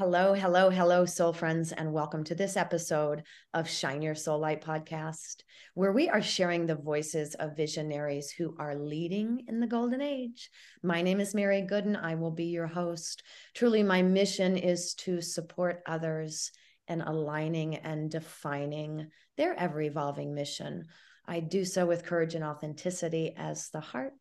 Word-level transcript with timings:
Hello, 0.00 0.32
hello, 0.32 0.70
hello, 0.70 1.04
soul 1.04 1.34
friends, 1.34 1.72
and 1.72 1.92
welcome 1.92 2.24
to 2.24 2.34
this 2.34 2.56
episode 2.56 3.22
of 3.52 3.68
Shine 3.68 4.00
Your 4.00 4.14
Soul 4.14 4.38
Light 4.38 4.62
podcast, 4.62 5.42
where 5.74 5.92
we 5.92 6.08
are 6.08 6.22
sharing 6.22 6.64
the 6.64 6.74
voices 6.74 7.34
of 7.34 7.54
visionaries 7.54 8.30
who 8.30 8.56
are 8.58 8.74
leading 8.74 9.44
in 9.46 9.60
the 9.60 9.66
golden 9.66 10.00
age. 10.00 10.48
My 10.82 11.02
name 11.02 11.20
is 11.20 11.34
Mary 11.34 11.66
Gooden. 11.70 12.02
I 12.02 12.14
will 12.14 12.30
be 12.30 12.46
your 12.46 12.66
host. 12.66 13.22
Truly, 13.54 13.82
my 13.82 14.00
mission 14.00 14.56
is 14.56 14.94
to 15.00 15.20
support 15.20 15.82
others 15.84 16.50
in 16.88 17.02
aligning 17.02 17.74
and 17.74 18.10
defining 18.10 19.08
their 19.36 19.52
ever 19.52 19.82
evolving 19.82 20.34
mission. 20.34 20.86
I 21.26 21.40
do 21.40 21.62
so 21.66 21.84
with 21.84 22.06
courage 22.06 22.34
and 22.34 22.42
authenticity 22.42 23.34
as 23.36 23.68
the 23.68 23.80
heart 23.80 24.14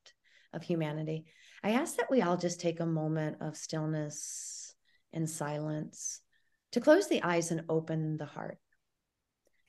of 0.52 0.61
humanity. 0.61 1.27
I 1.63 1.71
ask 1.71 1.95
that 1.95 2.11
we 2.11 2.21
all 2.21 2.35
just 2.35 2.59
take 2.59 2.81
a 2.81 2.85
moment 2.85 3.38
of 3.39 3.55
stillness 3.55 4.59
and 5.13 5.30
silence, 5.30 6.22
to 6.72 6.81
close 6.81 7.08
the 7.08 7.23
eyes 7.23 7.52
and 7.52 7.63
open 7.70 8.18
the 8.18 8.26
heart. 8.26 8.58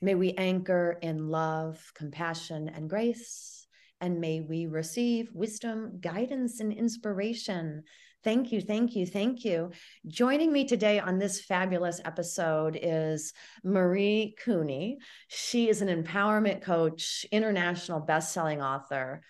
May 0.02 0.14
we 0.14 0.32
anchor 0.32 0.98
in 1.02 1.28
love, 1.28 1.92
compassion, 1.94 2.68
and 2.68 2.88
grace. 2.88 3.66
And 4.00 4.18
may 4.18 4.40
we 4.40 4.64
receive 4.66 5.30
wisdom, 5.34 6.00
guidance, 6.00 6.60
and 6.60 6.72
inspiration. 6.72 7.82
Thank 8.24 8.50
you, 8.50 8.62
thank 8.62 8.96
you, 8.96 9.04
thank 9.04 9.44
you. 9.44 9.72
Joining 10.06 10.52
me 10.52 10.66
today 10.66 10.98
on 11.00 11.18
this 11.18 11.42
fabulous 11.42 12.00
episode 12.04 12.78
is 12.80 13.34
Marie 13.62 14.34
Kueny. 14.42 14.96
She 15.28 15.68
is 15.68 15.82
an 15.82 15.88
empowerment 15.88 16.62
coach, 16.62 17.26
international 17.30 18.00
best-selling 18.00 18.62
author, 18.62 19.22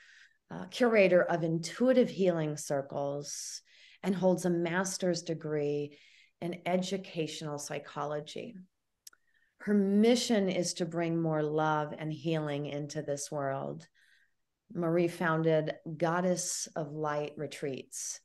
uh, 0.53 0.67
curator 0.71 1.23
of 1.23 1.43
intuitive 1.43 2.11
healing 2.11 2.57
circles, 2.57 3.63
and 4.02 4.15
holds 4.15 4.45
a 4.45 4.51
master's 4.51 5.23
degree 5.23 5.96
in 6.40 6.62
educational 6.66 7.59
psychology. 7.59 8.54
Her 9.59 9.74
mission 9.74 10.48
is 10.48 10.74
to 10.74 10.87
bring 10.87 11.20
more 11.20 11.43
love 11.43 11.95
and 11.98 12.12
healing 12.12 12.66
into 12.66 13.02
this 13.02 13.30
world. 13.30 13.87
Marie 14.73 15.09
founded 15.09 15.74
Goddess 15.96 16.68
of 16.76 16.93
Light 16.93 17.32
Retreats. 17.37 18.21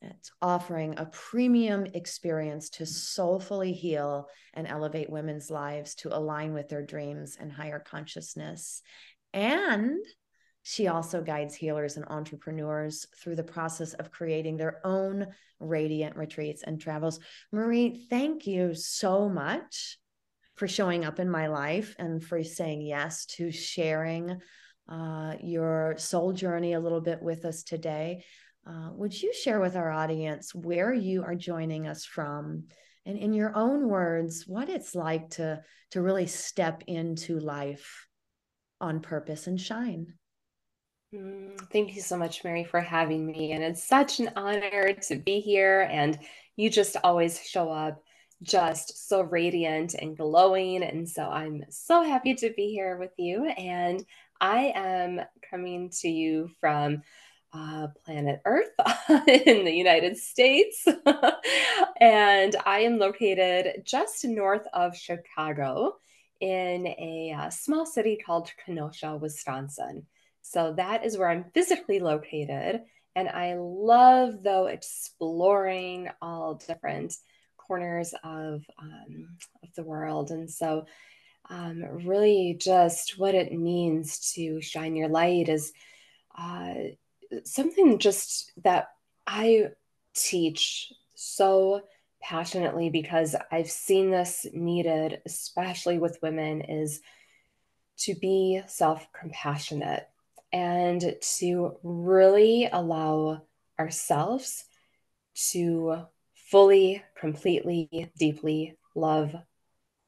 It's 0.00 0.30
offering 0.40 0.94
a 0.96 1.06
premium 1.06 1.84
experience 1.92 2.70
to 2.70 2.86
soulfully 2.86 3.74
heal 3.74 4.28
and 4.54 4.66
elevate 4.66 5.10
women's 5.10 5.50
lives 5.50 5.94
to 5.96 6.16
align 6.16 6.54
with 6.54 6.70
their 6.70 6.84
dreams 6.84 7.36
and 7.38 7.52
higher 7.52 7.80
consciousness. 7.80 8.80
And 9.34 9.98
she 10.70 10.86
also 10.86 11.20
guides 11.20 11.56
healers 11.56 11.96
and 11.96 12.06
entrepreneurs 12.06 13.04
through 13.16 13.34
the 13.34 13.42
process 13.42 13.92
of 13.94 14.12
creating 14.12 14.56
their 14.56 14.80
own 14.86 15.26
radiant 15.58 16.14
retreats 16.14 16.62
and 16.62 16.80
travels. 16.80 17.18
Marie, 17.50 18.06
thank 18.08 18.46
you 18.46 18.72
so 18.76 19.28
much 19.28 19.98
for 20.54 20.68
showing 20.68 21.04
up 21.04 21.18
in 21.18 21.28
my 21.28 21.48
life 21.48 21.96
and 21.98 22.22
for 22.22 22.44
saying 22.44 22.82
yes 22.82 23.26
to 23.26 23.50
sharing 23.50 24.38
uh, 24.88 25.34
your 25.42 25.96
soul 25.98 26.32
journey 26.32 26.74
a 26.74 26.80
little 26.80 27.00
bit 27.00 27.20
with 27.20 27.44
us 27.44 27.64
today. 27.64 28.22
Uh, 28.64 28.90
would 28.92 29.20
you 29.20 29.34
share 29.34 29.58
with 29.58 29.74
our 29.74 29.90
audience 29.90 30.54
where 30.54 30.94
you 30.94 31.24
are 31.24 31.34
joining 31.34 31.88
us 31.88 32.04
from? 32.04 32.62
And 33.04 33.18
in 33.18 33.32
your 33.32 33.56
own 33.56 33.88
words, 33.88 34.44
what 34.46 34.68
it's 34.68 34.94
like 34.94 35.30
to, 35.30 35.62
to 35.90 36.00
really 36.00 36.28
step 36.28 36.84
into 36.86 37.40
life 37.40 38.06
on 38.80 39.00
purpose 39.00 39.48
and 39.48 39.60
shine. 39.60 40.14
Mm, 41.14 41.58
thank 41.72 41.94
you 41.94 42.02
so 42.02 42.16
much, 42.16 42.44
Mary, 42.44 42.64
for 42.64 42.80
having 42.80 43.26
me. 43.26 43.52
And 43.52 43.64
it's 43.64 43.82
such 43.82 44.20
an 44.20 44.30
honor 44.36 44.92
to 44.92 45.16
be 45.16 45.40
here. 45.40 45.88
And 45.90 46.18
you 46.56 46.70
just 46.70 46.96
always 47.02 47.42
show 47.42 47.70
up 47.70 48.02
just 48.42 49.08
so 49.08 49.22
radiant 49.22 49.94
and 49.94 50.16
glowing. 50.16 50.82
And 50.82 51.08
so 51.08 51.24
I'm 51.24 51.64
so 51.68 52.02
happy 52.02 52.34
to 52.36 52.52
be 52.56 52.68
here 52.68 52.96
with 52.96 53.12
you. 53.18 53.46
And 53.46 54.04
I 54.40 54.72
am 54.74 55.20
coming 55.50 55.90
to 56.00 56.08
you 56.08 56.48
from 56.60 57.02
uh, 57.52 57.88
planet 58.04 58.40
Earth 58.44 58.70
in 59.28 59.64
the 59.64 59.74
United 59.74 60.16
States. 60.16 60.86
and 62.00 62.56
I 62.64 62.80
am 62.80 62.98
located 62.98 63.82
just 63.84 64.24
north 64.24 64.66
of 64.72 64.96
Chicago 64.96 65.96
in 66.40 66.86
a 66.86 67.34
uh, 67.36 67.50
small 67.50 67.84
city 67.84 68.16
called 68.24 68.50
Kenosha, 68.64 69.16
Wisconsin. 69.16 70.06
So 70.50 70.72
that 70.76 71.04
is 71.04 71.16
where 71.16 71.30
I'm 71.30 71.44
physically 71.54 72.00
located. 72.00 72.82
And 73.14 73.28
I 73.28 73.54
love, 73.56 74.42
though, 74.42 74.66
exploring 74.66 76.08
all 76.20 76.54
different 76.54 77.14
corners 77.56 78.12
of, 78.24 78.64
um, 78.76 79.36
of 79.62 79.68
the 79.76 79.84
world. 79.84 80.32
And 80.32 80.50
so, 80.50 80.86
um, 81.48 81.84
really, 82.04 82.56
just 82.60 83.16
what 83.16 83.36
it 83.36 83.52
means 83.52 84.32
to 84.32 84.60
shine 84.60 84.96
your 84.96 85.08
light 85.08 85.48
is 85.48 85.72
uh, 86.36 86.74
something 87.44 88.00
just 88.00 88.50
that 88.64 88.88
I 89.28 89.68
teach 90.14 90.92
so 91.14 91.82
passionately 92.20 92.90
because 92.90 93.36
I've 93.52 93.70
seen 93.70 94.10
this 94.10 94.46
needed, 94.52 95.22
especially 95.26 95.98
with 95.98 96.18
women, 96.22 96.62
is 96.62 97.00
to 97.98 98.16
be 98.16 98.62
self 98.66 99.06
compassionate 99.12 100.08
and 100.52 101.16
to 101.38 101.76
really 101.82 102.68
allow 102.70 103.42
ourselves 103.78 104.64
to 105.50 106.02
fully, 106.50 107.02
completely, 107.18 108.10
deeply 108.18 108.76
love, 108.94 109.34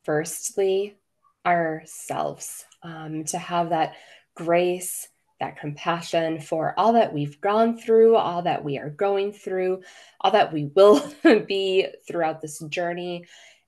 firstly, 0.05 0.97
ourselves, 1.47 2.65
um, 2.83 3.25
to 3.25 3.39
have 3.39 3.71
that 3.71 3.95
grace, 4.35 5.09
that 5.41 5.59
compassion 5.59 6.41
for 6.41 6.75
all 6.77 6.95
that 6.95 7.13
we've 7.13 7.41
gone 7.41 7.77
through, 7.79 8.17
all 8.17 8.43
that 8.43 8.65
we 8.65 8.79
are 8.79 8.91
going 8.91 9.33
through, 9.33 9.83
all 10.21 10.33
that 10.33 10.53
we 10.53 10.71
will 10.75 11.03
be 11.47 11.87
throughout 12.07 12.41
this 12.41 12.59
journey, 12.69 13.25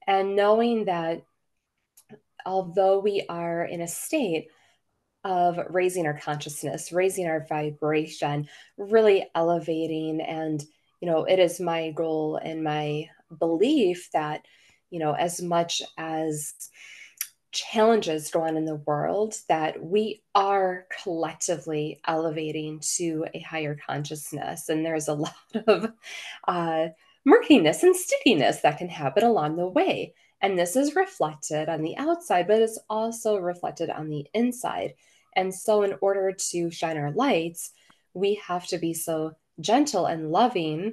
and 0.06 0.36
knowing 0.36 0.86
that 0.86 1.22
although 2.44 2.98
we 2.98 3.24
are 3.28 3.64
in 3.64 3.80
a 3.80 3.88
state 3.88 4.48
of 5.24 5.58
raising 5.70 6.06
our 6.06 6.18
consciousness, 6.18 6.92
raising 6.92 7.26
our 7.26 7.46
vibration, 7.48 8.48
really 8.76 9.26
elevating. 9.34 10.20
And, 10.20 10.62
you 11.00 11.08
know, 11.08 11.24
it 11.24 11.38
is 11.38 11.60
my 11.60 11.90
goal 11.92 12.36
and 12.36 12.62
my 12.62 13.08
belief 13.38 14.10
that, 14.12 14.44
you 14.90 14.98
know, 14.98 15.12
as 15.12 15.40
much 15.40 15.82
as 15.96 16.54
challenges 17.52 18.30
go 18.30 18.42
on 18.42 18.56
in 18.56 18.64
the 18.64 18.82
world, 18.86 19.36
that 19.48 19.82
we 19.82 20.22
are 20.34 20.86
collectively 21.02 22.00
elevating 22.06 22.80
to 22.96 23.24
a 23.32 23.40
higher 23.40 23.76
consciousness. 23.76 24.68
And 24.68 24.84
there's 24.84 25.08
a 25.08 25.14
lot 25.14 25.34
of 25.66 25.92
uh, 26.46 26.88
murkiness 27.24 27.82
and 27.82 27.96
stickiness 27.96 28.60
that 28.60 28.78
can 28.78 28.88
happen 28.88 29.24
along 29.24 29.56
the 29.56 29.68
way. 29.68 30.14
And 30.42 30.58
this 30.58 30.76
is 30.76 30.94
reflected 30.94 31.70
on 31.70 31.80
the 31.80 31.96
outside, 31.96 32.46
but 32.46 32.60
it's 32.60 32.78
also 32.90 33.38
reflected 33.38 33.88
on 33.88 34.10
the 34.10 34.26
inside. 34.34 34.94
And 35.36 35.54
so, 35.54 35.82
in 35.82 35.94
order 36.00 36.32
to 36.50 36.70
shine 36.70 36.96
our 36.96 37.12
lights, 37.12 37.70
we 38.12 38.40
have 38.46 38.66
to 38.68 38.78
be 38.78 38.94
so 38.94 39.32
gentle 39.60 40.06
and 40.06 40.30
loving 40.30 40.92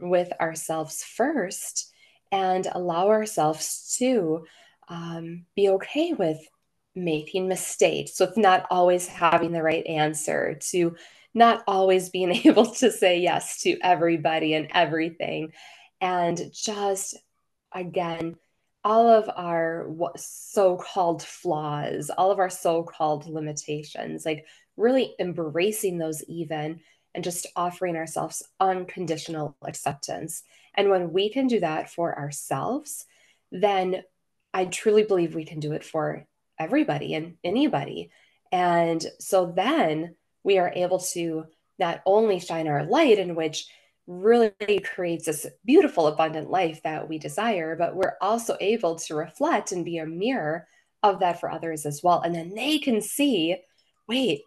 with 0.00 0.32
ourselves 0.40 1.02
first 1.02 1.92
and 2.32 2.66
allow 2.72 3.08
ourselves 3.08 3.96
to 3.98 4.46
um, 4.88 5.44
be 5.54 5.68
okay 5.70 6.12
with 6.12 6.38
making 6.94 7.48
mistakes, 7.48 8.18
with 8.18 8.36
not 8.36 8.66
always 8.70 9.06
having 9.06 9.52
the 9.52 9.62
right 9.62 9.86
answer, 9.86 10.58
to 10.70 10.96
not 11.34 11.62
always 11.66 12.08
being 12.08 12.32
able 12.46 12.66
to 12.66 12.90
say 12.90 13.20
yes 13.20 13.62
to 13.62 13.78
everybody 13.82 14.54
and 14.54 14.68
everything. 14.72 15.52
And 16.00 16.40
just 16.52 17.16
again, 17.72 18.36
all 18.86 19.08
of 19.08 19.28
our 19.34 19.88
so-called 20.16 21.20
flaws, 21.20 22.08
all 22.16 22.30
of 22.30 22.38
our 22.38 22.48
so-called 22.48 23.26
limitations, 23.26 24.24
like 24.24 24.46
really 24.76 25.12
embracing 25.18 25.98
those 25.98 26.22
even 26.28 26.78
and 27.12 27.24
just 27.24 27.48
offering 27.56 27.96
ourselves 27.96 28.44
unconditional 28.60 29.56
acceptance. 29.66 30.44
And 30.72 30.88
when 30.88 31.12
we 31.12 31.30
can 31.30 31.48
do 31.48 31.58
that 31.58 31.90
for 31.90 32.16
ourselves, 32.16 33.06
then 33.50 34.04
I 34.54 34.66
truly 34.66 35.02
believe 35.02 35.34
we 35.34 35.44
can 35.44 35.58
do 35.58 35.72
it 35.72 35.82
for 35.82 36.24
everybody 36.56 37.14
and 37.14 37.38
anybody. 37.42 38.12
And 38.52 39.04
so 39.18 39.46
then 39.46 40.14
we 40.44 40.58
are 40.58 40.72
able 40.72 41.00
to 41.00 41.46
not 41.76 42.02
only 42.06 42.38
shine 42.38 42.68
our 42.68 42.84
light 42.84 43.18
in 43.18 43.34
which 43.34 43.66
really 44.06 44.80
creates 44.84 45.26
this 45.26 45.46
beautiful, 45.64 46.06
abundant 46.06 46.50
life 46.50 46.82
that 46.84 47.08
we 47.08 47.18
desire, 47.18 47.76
but 47.76 47.96
we're 47.96 48.16
also 48.20 48.56
able 48.60 48.96
to 48.96 49.14
reflect 49.14 49.72
and 49.72 49.84
be 49.84 49.98
a 49.98 50.06
mirror 50.06 50.66
of 51.02 51.20
that 51.20 51.40
for 51.40 51.50
others 51.50 51.86
as 51.86 52.00
well. 52.02 52.20
And 52.20 52.34
then 52.34 52.54
they 52.54 52.78
can 52.78 53.00
see, 53.00 53.56
wait, 54.08 54.42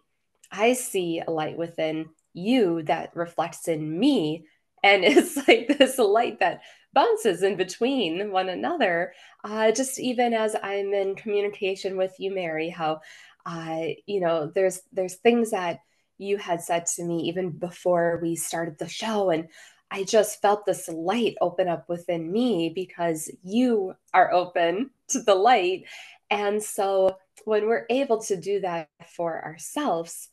I 0.50 0.72
see 0.72 1.20
a 1.20 1.30
light 1.30 1.56
within 1.56 2.08
you 2.32 2.82
that 2.84 3.14
reflects 3.14 3.68
in 3.68 3.98
me. 3.98 4.46
And 4.82 5.04
it's 5.04 5.36
like 5.48 5.78
this 5.78 5.98
light 5.98 6.40
that 6.40 6.62
bounces 6.92 7.42
in 7.42 7.56
between 7.56 8.32
one 8.32 8.48
another. 8.48 9.12
Uh, 9.44 9.72
just 9.72 10.00
even 10.00 10.34
as 10.34 10.56
I'm 10.62 10.92
in 10.92 11.14
communication 11.14 11.96
with 11.96 12.14
you, 12.18 12.34
Mary, 12.34 12.68
how 12.68 13.00
uh, 13.46 13.80
you 14.06 14.20
know, 14.20 14.50
there's 14.54 14.80
there's 14.92 15.16
things 15.16 15.52
that 15.52 15.80
you 16.20 16.36
had 16.36 16.62
said 16.62 16.86
to 16.86 17.04
me 17.04 17.22
even 17.28 17.50
before 17.50 18.18
we 18.22 18.36
started 18.36 18.78
the 18.78 18.88
show, 18.88 19.30
and 19.30 19.48
I 19.90 20.04
just 20.04 20.40
felt 20.40 20.66
this 20.66 20.88
light 20.88 21.36
open 21.40 21.66
up 21.66 21.88
within 21.88 22.30
me 22.30 22.70
because 22.74 23.30
you 23.42 23.94
are 24.14 24.32
open 24.32 24.90
to 25.08 25.22
the 25.22 25.34
light. 25.34 25.84
And 26.30 26.62
so 26.62 27.16
when 27.44 27.66
we're 27.66 27.86
able 27.90 28.20
to 28.22 28.36
do 28.36 28.60
that 28.60 28.88
for 29.16 29.42
ourselves, 29.44 30.28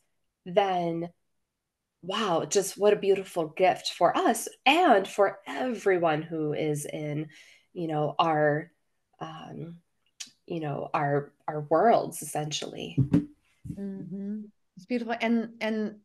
then 0.46 1.08
wow, 2.02 2.44
just 2.44 2.78
what 2.78 2.92
a 2.92 2.96
beautiful 2.96 3.48
gift 3.48 3.88
for 3.88 4.16
us 4.16 4.48
and 4.64 5.08
for 5.08 5.40
everyone 5.46 6.22
who 6.22 6.52
is 6.52 6.86
in, 6.86 7.28
you 7.72 7.88
know, 7.88 8.14
our 8.18 8.70
um, 9.20 9.78
you 10.46 10.60
know, 10.60 10.88
our 10.94 11.32
our 11.46 11.62
worlds 11.62 12.22
essentially. 12.22 12.96
Mm-hmm. 13.74 14.42
It's 14.78 14.86
beautiful. 14.86 15.16
And 15.20 15.54
and 15.60 15.96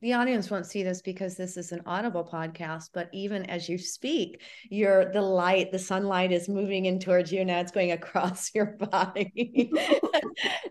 the 0.00 0.14
audience 0.14 0.50
won't 0.50 0.64
see 0.64 0.82
this 0.82 1.02
because 1.02 1.36
this 1.36 1.58
is 1.58 1.70
an 1.70 1.82
audible 1.84 2.24
podcast 2.24 2.88
but 2.94 3.10
even 3.12 3.44
as 3.50 3.68
you 3.68 3.76
speak 3.76 4.40
your 4.70 5.12
the 5.12 5.20
light 5.20 5.70
the 5.70 5.78
sunlight 5.78 6.32
is 6.32 6.48
moving 6.48 6.86
in 6.86 6.98
towards 6.98 7.30
you 7.30 7.44
now. 7.44 7.60
It's 7.60 7.72
going 7.72 7.92
across 7.92 8.50
your 8.54 8.78
body. 8.78 9.70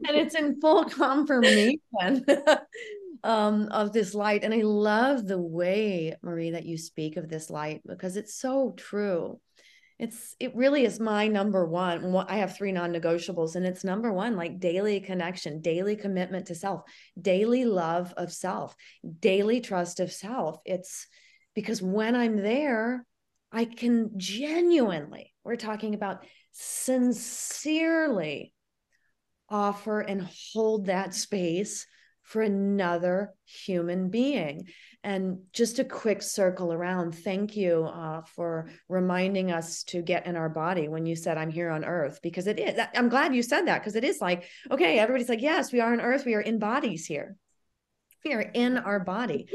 And 0.08 0.18
it's 0.18 0.34
in 0.34 0.60
full 0.60 0.86
confirmation 0.86 2.26
um, 3.24 3.68
of 3.70 3.94
this 3.94 4.16
light. 4.16 4.44
And 4.44 4.56
i 4.56 4.62
love 4.64 5.28
the 5.28 5.40
way 5.40 6.16
marie 6.24 6.50
that 6.50 6.66
you 6.66 6.80
speak 6.80 7.16
of 7.16 7.30
this 7.30 7.52
light 7.52 7.82
because 7.86 8.18
it's 8.18 8.34
so 8.34 8.74
true 8.76 9.40
it's 10.02 10.36
it 10.40 10.56
really 10.56 10.84
is 10.84 11.00
my 11.00 11.28
number 11.28 11.66
one 11.66 12.14
i 12.28 12.38
have 12.38 12.58
three 12.58 12.72
non-negotiables 12.72 13.56
and 13.56 13.66
it's 13.66 13.84
number 13.84 14.12
one 14.12 14.36
like 14.36 14.60
daily 14.60 15.00
connection 15.00 15.62
daily 15.62 15.96
commitment 15.96 16.48
to 16.48 16.56
self 16.56 16.82
daily 17.22 17.66
love 17.66 18.12
of 18.18 18.34
self 18.34 18.76
daily 19.20 19.62
trust 19.62 20.00
of 20.00 20.12
self 20.12 20.58
it's 20.66 21.06
because 21.54 21.84
when 21.84 22.16
i'm 22.16 22.36
there 22.36 23.06
i 23.52 23.64
can 23.64 24.10
genuinely 24.18 25.32
we're 25.44 25.56
talking 25.56 25.94
about 25.94 26.26
sincerely 26.52 28.54
offer 29.50 30.00
and 30.00 30.28
hold 30.54 30.88
that 30.88 31.14
space 31.14 31.86
for 32.24 32.42
another 32.42 33.34
human 33.46 34.10
being. 34.10 34.68
And 35.04 35.40
just 35.52 35.80
a 35.80 35.84
quick 35.84 36.22
circle 36.22 36.72
around. 36.72 37.16
Thank 37.16 37.58
you 37.58 37.86
uh, 37.86 38.22
for 38.22 38.70
reminding 38.88 39.52
us 39.52 39.84
to 39.86 40.04
get 40.04 40.28
in 40.28 40.36
our 40.36 40.50
body 40.50 40.88
when 40.88 41.08
you 41.08 41.16
said, 41.16 41.40
I'm 41.40 41.50
here 41.50 41.72
on 41.72 41.84
earth, 41.84 42.20
because 42.22 42.46
it 42.46 42.60
is. 42.60 42.80
I'm 42.96 43.10
glad 43.10 43.34
you 43.34 43.42
said 43.42 43.64
that 43.66 43.80
because 43.80 43.96
it 43.96 44.04
is 44.04 44.22
like, 44.22 44.44
okay, 44.70 45.00
everybody's 45.00 45.30
like, 45.30 45.42
yes, 45.42 45.72
we 45.72 45.80
are 45.80 45.92
on 45.92 46.02
earth. 46.02 46.26
We 46.26 46.36
are 46.36 46.42
in 46.42 46.60
bodies 46.60 47.08
here. 47.08 47.36
We 48.24 48.34
are 48.34 48.42
in 48.42 48.78
our 48.78 49.00
body, 49.00 49.48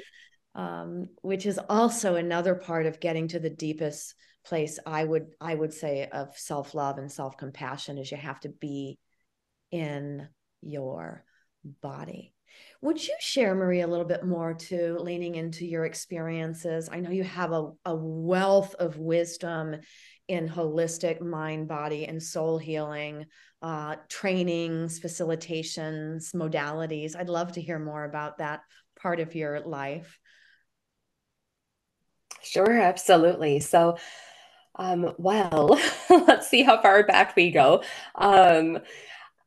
um, 0.56 1.10
which 1.22 1.46
is 1.46 1.60
also 1.68 2.16
another 2.16 2.56
part 2.56 2.86
of 2.86 2.98
getting 2.98 3.28
to 3.28 3.38
the 3.38 3.50
deepest 3.50 4.16
place 4.46 4.78
i 4.86 5.02
would 5.02 5.26
i 5.40 5.54
would 5.54 5.74
say 5.74 6.08
of 6.10 6.36
self-love 6.38 6.98
and 6.98 7.10
self-compassion 7.10 7.98
is 7.98 8.10
you 8.10 8.16
have 8.16 8.38
to 8.38 8.48
be 8.48 8.96
in 9.72 10.28
your 10.62 11.24
body 11.82 12.32
would 12.82 13.04
you 13.04 13.14
share, 13.20 13.54
Marie, 13.54 13.80
a 13.80 13.86
little 13.86 14.04
bit 14.04 14.24
more 14.24 14.54
to 14.54 14.98
leaning 14.98 15.34
into 15.34 15.66
your 15.66 15.84
experiences? 15.84 16.88
I 16.90 17.00
know 17.00 17.10
you 17.10 17.24
have 17.24 17.52
a, 17.52 17.70
a 17.84 17.94
wealth 17.94 18.74
of 18.74 18.98
wisdom 18.98 19.76
in 20.28 20.48
holistic 20.48 21.20
mind, 21.20 21.68
body, 21.68 22.04
and 22.06 22.22
soul 22.22 22.58
healing, 22.58 23.26
uh, 23.62 23.96
trainings, 24.08 25.00
facilitations, 25.00 26.34
modalities. 26.34 27.16
I'd 27.16 27.28
love 27.28 27.52
to 27.52 27.60
hear 27.60 27.78
more 27.78 28.04
about 28.04 28.38
that 28.38 28.60
part 29.00 29.20
of 29.20 29.34
your 29.34 29.60
life. 29.60 30.18
Sure, 32.42 32.80
absolutely. 32.80 33.60
So, 33.60 33.96
um, 34.76 35.12
well, 35.18 35.80
let's 36.10 36.48
see 36.48 36.62
how 36.62 36.80
far 36.80 37.04
back 37.04 37.34
we 37.34 37.50
go. 37.50 37.82
Um, 38.14 38.78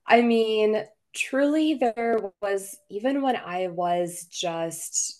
I 0.05 0.21
mean, 0.21 0.83
truly 1.13 1.75
there 1.75 2.19
was 2.41 2.77
even 2.89 3.21
when 3.21 3.35
i 3.35 3.67
was 3.67 4.25
just 4.25 5.19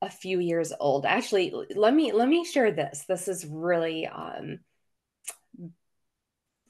a 0.00 0.08
few 0.08 0.38
years 0.38 0.72
old 0.78 1.04
actually 1.04 1.52
let 1.74 1.92
me 1.92 2.12
let 2.12 2.28
me 2.28 2.44
share 2.44 2.70
this. 2.70 3.04
This 3.08 3.26
is 3.28 3.44
really 3.44 4.06
um 4.06 4.60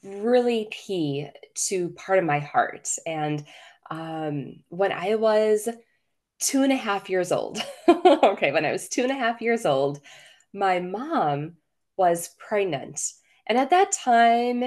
really 0.03 0.67
key 0.71 1.27
to 1.67 1.89
part 1.89 2.19
of 2.19 2.25
my 2.25 2.39
heart. 2.39 2.89
And 3.05 3.45
um 3.91 4.55
when 4.69 4.91
i 4.91 5.15
was 5.15 5.67
two 6.39 6.63
and 6.63 6.71
a 6.71 6.77
half 6.77 7.09
years 7.09 7.31
old 7.31 7.61
okay 7.89 8.51
when 8.51 8.63
i 8.65 8.71
was 8.71 8.87
two 8.87 9.01
and 9.01 9.11
a 9.11 9.15
half 9.15 9.41
years 9.41 9.65
old 9.65 9.99
my 10.53 10.79
mom 10.79 11.53
was 11.97 12.29
pregnant. 12.37 13.01
And 13.47 13.57
at 13.57 13.71
that 13.71 13.91
time 13.91 14.63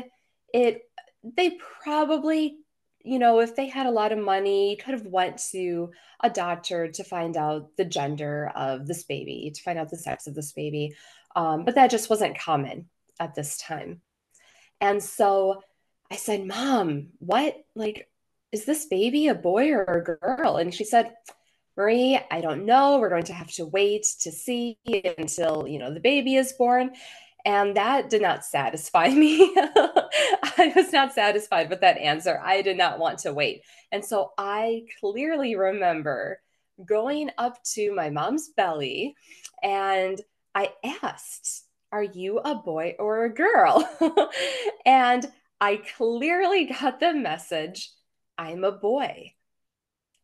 it 0.53 0.83
they 1.25 1.59
probably 1.83 2.59
you 3.05 3.19
know, 3.19 3.41
if 3.41 3.57
they 3.57 3.69
had 3.69 3.87
a 3.87 3.91
lot 3.91 4.13
of 4.13 4.19
money, 4.19 4.77
could 4.77 4.95
have 4.95 5.07
went 5.07 5.39
to 5.51 5.91
a 6.23 6.31
doctor 6.31 6.89
to 6.89 7.05
find 7.05 7.37
out 7.37 7.77
the 7.77 7.85
gender 7.85 8.53
of 8.55 8.87
this 8.87 9.05
baby, 9.05 9.51
to 9.55 9.63
find 9.63 9.79
out 9.79 9.91
the 9.91 9.97
sex 9.97 10.27
of 10.27 10.35
this 10.35 10.53
baby. 10.53 10.95
Um, 11.35 11.65
but 11.65 11.75
that 11.75 11.91
just 11.91 12.11
wasn't 12.11 12.39
common 12.39 12.89
at 13.19 13.35
this 13.35 13.59
time. 13.59 14.01
And 14.81 15.03
so 15.03 15.63
I 16.11 16.17
said, 16.17 16.47
Mom, 16.47 17.09
what, 17.19 17.57
like, 17.75 18.09
is 18.53 18.65
this 18.65 18.87
baby 18.87 19.29
a 19.29 19.35
boy 19.35 19.71
or 19.71 19.83
a 19.85 20.05
girl? 20.05 20.57
And 20.57 20.75
she 20.75 20.85
said, 20.85 21.15
Marie, 21.77 22.21
I 22.31 22.41
don't 22.43 22.67
know. 22.67 22.99
We're 22.99 23.09
going 23.09 23.25
to 23.25 23.33
have 23.33 23.51
to 23.53 23.65
wait 23.65 24.07
to 24.21 24.31
see 24.31 24.79
until, 25.17 25.67
you 25.67 25.79
know, 25.79 25.93
the 25.93 26.01
baby 26.01 26.37
is 26.37 26.53
born. 26.53 26.93
And 27.45 27.77
that 27.77 28.09
did 28.11 28.23
not 28.23 28.45
satisfy 28.45 29.09
me. 29.15 29.53
I 29.57 30.73
was 30.77 30.93
not 30.93 31.13
satisfied 31.13 31.71
with 31.71 31.81
that 31.81 31.99
answer. 31.99 32.41
I 32.43 32.63
did 32.63 32.77
not 32.77 32.99
want 32.99 33.21
to 33.21 33.33
wait. 33.33 33.63
And 33.91 34.05
so 34.05 34.33
I 34.39 34.83
clearly 35.01 35.57
remember 35.57 36.41
going 36.85 37.31
up 37.39 37.63
to 37.75 37.95
my 37.95 38.11
mom's 38.11 38.49
belly 38.51 39.15
and 39.63 40.21
I 40.55 40.71
asked, 41.03 41.65
Are 41.91 42.03
you 42.03 42.39
a 42.39 42.55
boy 42.55 42.97
or 42.99 43.25
a 43.25 43.35
girl? 43.35 43.89
and 44.87 45.31
I 45.61 45.77
clearly 45.97 46.67
got 46.67 47.01
the 47.01 47.15
message, 47.15 47.93
I'm 48.39 48.65
a 48.65 48.73
boy. 48.73 49.35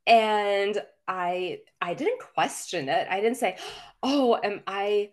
And 0.07 0.81
I 1.07 1.59
I 1.81 1.95
didn't 1.95 2.21
question 2.35 2.89
it. 2.89 3.07
I 3.11 3.21
didn't 3.21 3.37
say, 3.39 3.57
"Oh, 4.03 4.39
am 4.43 4.63
I 4.67 5.11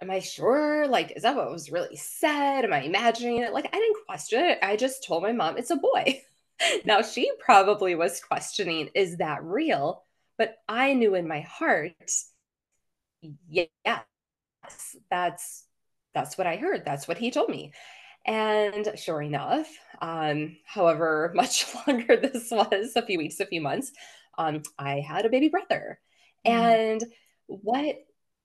am 0.00 0.10
I 0.10 0.20
sure? 0.20 0.86
Like, 0.86 1.12
is 1.16 1.22
that 1.22 1.36
what 1.36 1.50
was 1.50 1.70
really 1.70 1.96
said? 1.96 2.62
Am 2.64 2.72
I 2.72 2.82
imagining 2.82 3.38
it? 3.38 3.52
Like, 3.52 3.66
I 3.66 3.78
didn't 3.78 4.06
question 4.06 4.44
it. 4.44 4.58
I 4.62 4.76
just 4.76 5.04
told 5.04 5.22
my 5.22 5.32
mom 5.32 5.56
it's 5.56 5.70
a 5.70 5.76
boy. 5.76 6.22
now, 6.84 7.02
she 7.02 7.30
probably 7.38 7.94
was 7.94 8.20
questioning, 8.20 8.90
is 8.94 9.18
that 9.18 9.42
real? 9.42 10.04
But 10.36 10.56
I 10.68 10.94
knew 10.94 11.14
in 11.14 11.28
my 11.28 11.40
heart, 11.40 11.94
yes, 13.48 14.00
that's 15.10 15.64
that's 16.12 16.38
what 16.38 16.46
I 16.46 16.56
heard. 16.56 16.84
That's 16.84 17.08
what 17.08 17.18
he 17.18 17.30
told 17.30 17.48
me. 17.48 17.72
And 18.26 18.92
sure 18.96 19.20
enough, 19.20 19.68
um, 20.00 20.56
however 20.64 21.32
much 21.34 21.66
longer 21.86 22.16
this 22.16 22.50
was, 22.50 22.92
a 22.96 23.02
few 23.02 23.18
weeks, 23.18 23.40
a 23.40 23.46
few 23.46 23.60
months, 23.60 23.92
um, 24.38 24.62
I 24.78 25.00
had 25.00 25.26
a 25.26 25.30
baby 25.30 25.48
brother. 25.48 26.00
Mm. 26.46 26.50
And 26.50 27.04
what 27.46 27.96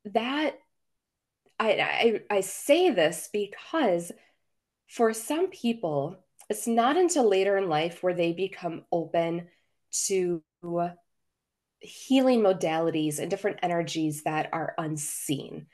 that 0.05 0.57
I, 1.59 2.21
I, 2.29 2.37
I 2.37 2.41
say 2.41 2.89
this 2.89 3.29
because 3.31 4.11
for 4.87 5.13
some 5.13 5.49
people, 5.49 6.17
it's 6.49 6.67
not 6.67 6.97
until 6.97 7.27
later 7.27 7.57
in 7.57 7.69
life 7.69 8.01
where 8.01 8.13
they 8.13 8.31
become 8.31 8.85
open 8.91 9.47
to 10.07 10.41
healing 11.81 12.41
modalities 12.41 13.19
and 13.19 13.29
different 13.29 13.59
energies 13.61 14.23
that 14.23 14.49
are 14.51 14.73
unseen. 14.77 15.67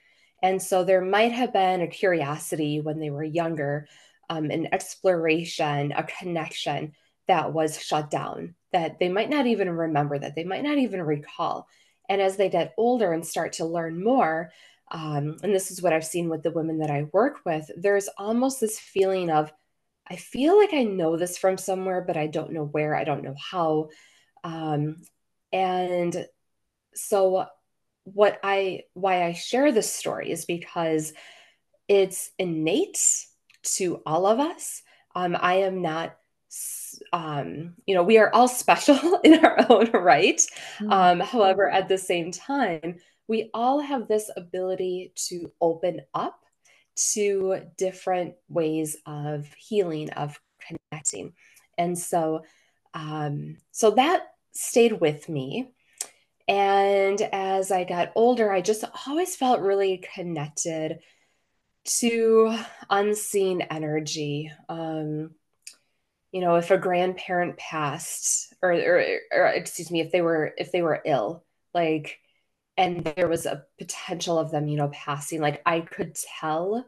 And 0.44 0.62
so 0.62 0.84
there 0.84 1.02
might 1.02 1.32
have 1.32 1.54
been 1.54 1.82
a 1.82 1.88
curiosity 1.88 2.82
when 2.82 3.00
they 3.00 3.10
were 3.10 3.24
younger, 3.24 3.88
um, 4.30 4.52
an 4.52 4.68
exploration, 4.72 5.92
a 5.92 6.04
connection 6.04 6.94
that 7.28 7.54
was 7.54 7.82
shut 7.82 8.12
down, 8.12 8.56
that 8.72 9.00
they 9.00 9.10
might 9.10 9.30
not 9.30 9.48
even 9.48 9.70
remember, 9.70 10.20
that 10.20 10.36
they 10.36 10.44
might 10.44 10.64
not 10.64 10.78
even 10.78 11.02
recall. 11.02 11.68
And 12.08 12.22
as 12.22 12.38
they 12.38 12.50
get 12.50 12.76
older 12.78 13.12
and 13.12 13.26
start 13.26 13.54
to 13.54 13.66
learn 13.66 14.04
more, 14.04 14.52
um, 14.92 15.38
and 15.42 15.54
this 15.54 15.72
is 15.72 15.82
what 15.82 15.94
I've 15.94 16.06
seen 16.06 16.30
with 16.30 16.44
the 16.44 16.52
women 16.52 16.80
that 16.80 16.92
I 16.92 17.08
work 17.12 17.40
with, 17.46 17.70
there's 17.76 18.10
almost 18.18 18.60
this 18.60 18.80
feeling 18.80 19.32
of, 19.32 19.52
I 20.08 20.16
feel 20.16 20.58
like 20.58 20.74
I 20.74 20.84
know 20.84 21.18
this 21.18 21.38
from 21.38 21.58
somewhere, 21.58 22.02
but 22.02 22.18
I 22.18 22.28
don't 22.28 22.52
know 22.52 22.66
where, 22.66 22.96
I 22.96 23.04
don't 23.04 23.24
know 23.24 23.36
how. 23.38 23.90
Um, 24.44 25.02
and 25.52 26.28
so, 26.94 27.48
what 28.04 28.40
I, 28.44 28.84
why 28.94 29.24
I 29.24 29.34
share 29.34 29.72
this 29.72 29.92
story 29.92 30.30
is 30.30 30.46
because 30.46 31.14
it's 31.88 32.30
innate 32.38 33.00
to 33.64 34.02
all 34.06 34.28
of 34.28 34.40
us. 34.40 34.84
Um, 35.16 35.36
I 35.40 35.56
am 35.56 35.82
not, 35.82 36.16
um, 37.12 37.74
you 37.88 37.96
know, 37.96 38.04
we 38.04 38.20
are 38.20 38.32
all 38.32 38.48
special 38.48 39.20
in 39.24 39.44
our 39.44 39.66
own 39.70 39.90
right. 39.92 40.38
Mm-hmm. 40.38 40.92
Um, 40.92 41.20
however, 41.20 41.68
at 41.68 41.88
the 41.88 41.98
same 41.98 42.32
time, 42.32 43.00
we 43.28 43.50
all 43.54 43.80
have 43.80 44.08
this 44.08 44.30
ability 44.36 45.14
to 45.30 45.52
open 45.60 46.02
up 46.14 46.40
to 47.14 47.62
different 47.78 48.36
ways 48.48 48.98
of 49.06 49.48
healing, 49.58 50.10
of 50.12 50.40
connecting. 50.92 51.34
And 51.78 51.98
so, 51.98 52.44
um, 52.94 53.58
so 53.72 53.92
that 53.92 54.28
stayed 54.54 54.94
with 55.02 55.28
me. 55.28 55.72
And 56.48 57.20
as 57.34 57.72
I 57.72 57.84
got 57.84 58.12
older, 58.16 58.52
I 58.52 58.62
just 58.62 58.84
always 59.08 59.36
felt 59.36 59.62
really 59.62 60.04
connected 60.14 61.00
to 62.00 62.58
unseen 62.90 63.62
energy. 63.62 64.52
Um, 64.70 65.32
you 66.32 66.42
know, 66.42 66.56
if 66.56 66.70
a 66.70 66.78
grandparent 66.78 67.58
passed, 67.58 68.54
or, 68.62 68.74
or, 68.74 69.20
or 69.32 69.46
excuse 69.48 69.90
me, 69.90 70.02
if 70.02 70.12
they 70.12 70.22
were 70.22 70.54
if 70.58 70.72
they 70.72 70.82
were 70.82 71.02
ill, 71.06 71.44
like, 71.74 72.20
and 72.78 73.04
there 73.04 73.28
was 73.28 73.46
a 73.46 73.64
potential 73.78 74.38
of 74.38 74.52
them, 74.52 74.68
you 74.68 74.78
know, 74.78 74.90
passing, 74.90 75.42
like 75.42 75.62
I 75.66 75.82
could 75.82 76.16
tell 76.40 76.86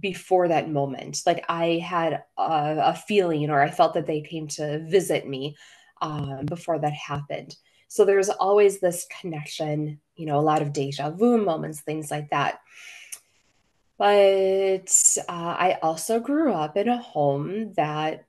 before 0.00 0.48
that 0.48 0.70
moment. 0.70 1.22
Like 1.26 1.44
I 1.48 1.82
had 1.84 2.24
a, 2.38 2.76
a 2.78 2.94
feeling, 2.94 3.50
or 3.50 3.60
I 3.60 3.70
felt 3.70 3.94
that 3.94 4.06
they 4.06 4.20
came 4.20 4.48
to 4.48 4.84
visit 4.88 5.26
me 5.26 5.56
um, 6.00 6.46
before 6.46 6.78
that 6.78 6.92
happened. 6.92 7.56
So 7.88 8.04
there's 8.04 8.28
always 8.28 8.80
this 8.80 9.06
connection, 9.20 10.00
you 10.16 10.26
know, 10.26 10.38
a 10.38 10.40
lot 10.40 10.62
of 10.62 10.72
deja 10.72 11.10
vu 11.10 11.38
moments, 11.38 11.80
things 11.80 12.10
like 12.10 12.30
that. 12.30 12.60
But 13.98 14.92
uh, 15.28 15.56
I 15.58 15.78
also 15.82 16.20
grew 16.20 16.52
up 16.52 16.76
in 16.76 16.88
a 16.88 16.98
home 16.98 17.72
that 17.74 18.26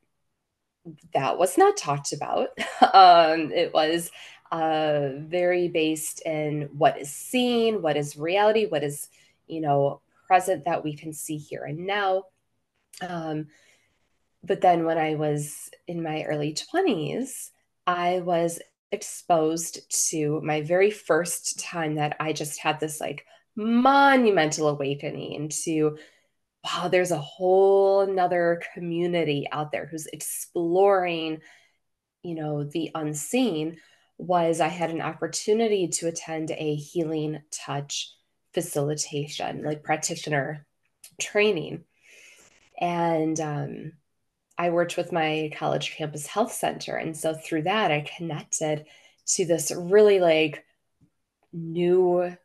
that 1.13 1.37
was 1.37 1.57
not 1.57 1.75
talked 1.75 2.13
about. 2.13 2.49
um, 2.93 3.51
it 3.51 3.73
was 3.73 4.11
uh, 4.51 5.09
very 5.17 5.67
based 5.67 6.21
in 6.25 6.69
what 6.77 6.99
is 6.99 7.11
seen, 7.11 7.81
what 7.81 7.97
is 7.97 8.17
reality, 8.17 8.65
what 8.65 8.83
is 8.83 9.09
you 9.47 9.61
know 9.61 10.01
present 10.27 10.65
that 10.65 10.83
we 10.83 10.95
can 10.95 11.13
see 11.13 11.37
here 11.37 11.63
and 11.63 11.85
now. 11.85 12.23
Um, 13.01 13.47
but 14.43 14.61
then 14.61 14.85
when 14.85 14.97
I 14.97 15.15
was 15.15 15.69
in 15.87 16.03
my 16.03 16.23
early 16.23 16.53
20s, 16.53 17.51
I 17.85 18.19
was 18.19 18.59
exposed 18.91 20.09
to 20.09 20.41
my 20.41 20.61
very 20.61 20.91
first 20.91 21.59
time 21.59 21.95
that 21.95 22.15
I 22.19 22.33
just 22.33 22.59
had 22.59 22.79
this 22.79 23.01
like 23.01 23.25
monumental 23.55 24.69
awakening 24.69 25.49
to 25.63 25.97
wow, 26.63 26.87
there's 26.87 27.11
a 27.11 27.17
whole 27.17 28.01
another 28.01 28.61
community 28.73 29.47
out 29.51 29.71
there 29.71 29.85
who's 29.85 30.07
exploring, 30.07 31.39
you 32.23 32.35
know, 32.35 32.63
the 32.63 32.91
unseen. 32.95 33.77
Was 34.19 34.59
I 34.59 34.67
had 34.67 34.89
an 34.89 35.01
opportunity 35.01 35.87
to 35.89 36.07
attend 36.07 36.51
a 36.51 36.75
healing 36.75 37.41
touch 37.51 38.13
facilitation, 38.53 39.63
like 39.63 39.83
practitioner 39.83 40.65
training. 41.21 41.83
And 42.79 43.39
um, 43.39 43.93
I 44.57 44.71
worked 44.71 44.97
with 44.97 45.11
my 45.11 45.51
college 45.55 45.95
campus 45.95 46.25
health 46.25 46.51
center. 46.51 46.95
And 46.95 47.15
so 47.15 47.33
through 47.33 47.63
that, 47.63 47.91
I 47.91 48.07
connected 48.17 48.85
to 49.27 49.45
this 49.45 49.71
really 49.75 50.19
like 50.19 50.63
new 51.53 52.35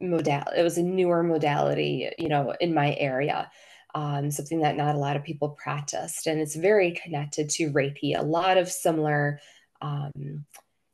modality. 0.00 0.58
It 0.58 0.62
was 0.62 0.78
a 0.78 0.82
newer 0.82 1.22
modality, 1.22 2.10
you 2.18 2.28
know, 2.28 2.54
in 2.60 2.72
my 2.72 2.94
area. 2.94 3.50
Um, 3.94 4.30
something 4.30 4.60
that 4.60 4.76
not 4.76 4.94
a 4.94 4.98
lot 4.98 5.16
of 5.16 5.24
people 5.24 5.50
practiced. 5.50 6.26
And 6.26 6.40
it's 6.40 6.54
very 6.54 6.92
connected 6.92 7.48
to 7.50 7.72
Reiki, 7.72 8.16
a 8.16 8.22
lot 8.22 8.58
of 8.58 8.70
similar, 8.70 9.40
um, 9.80 10.44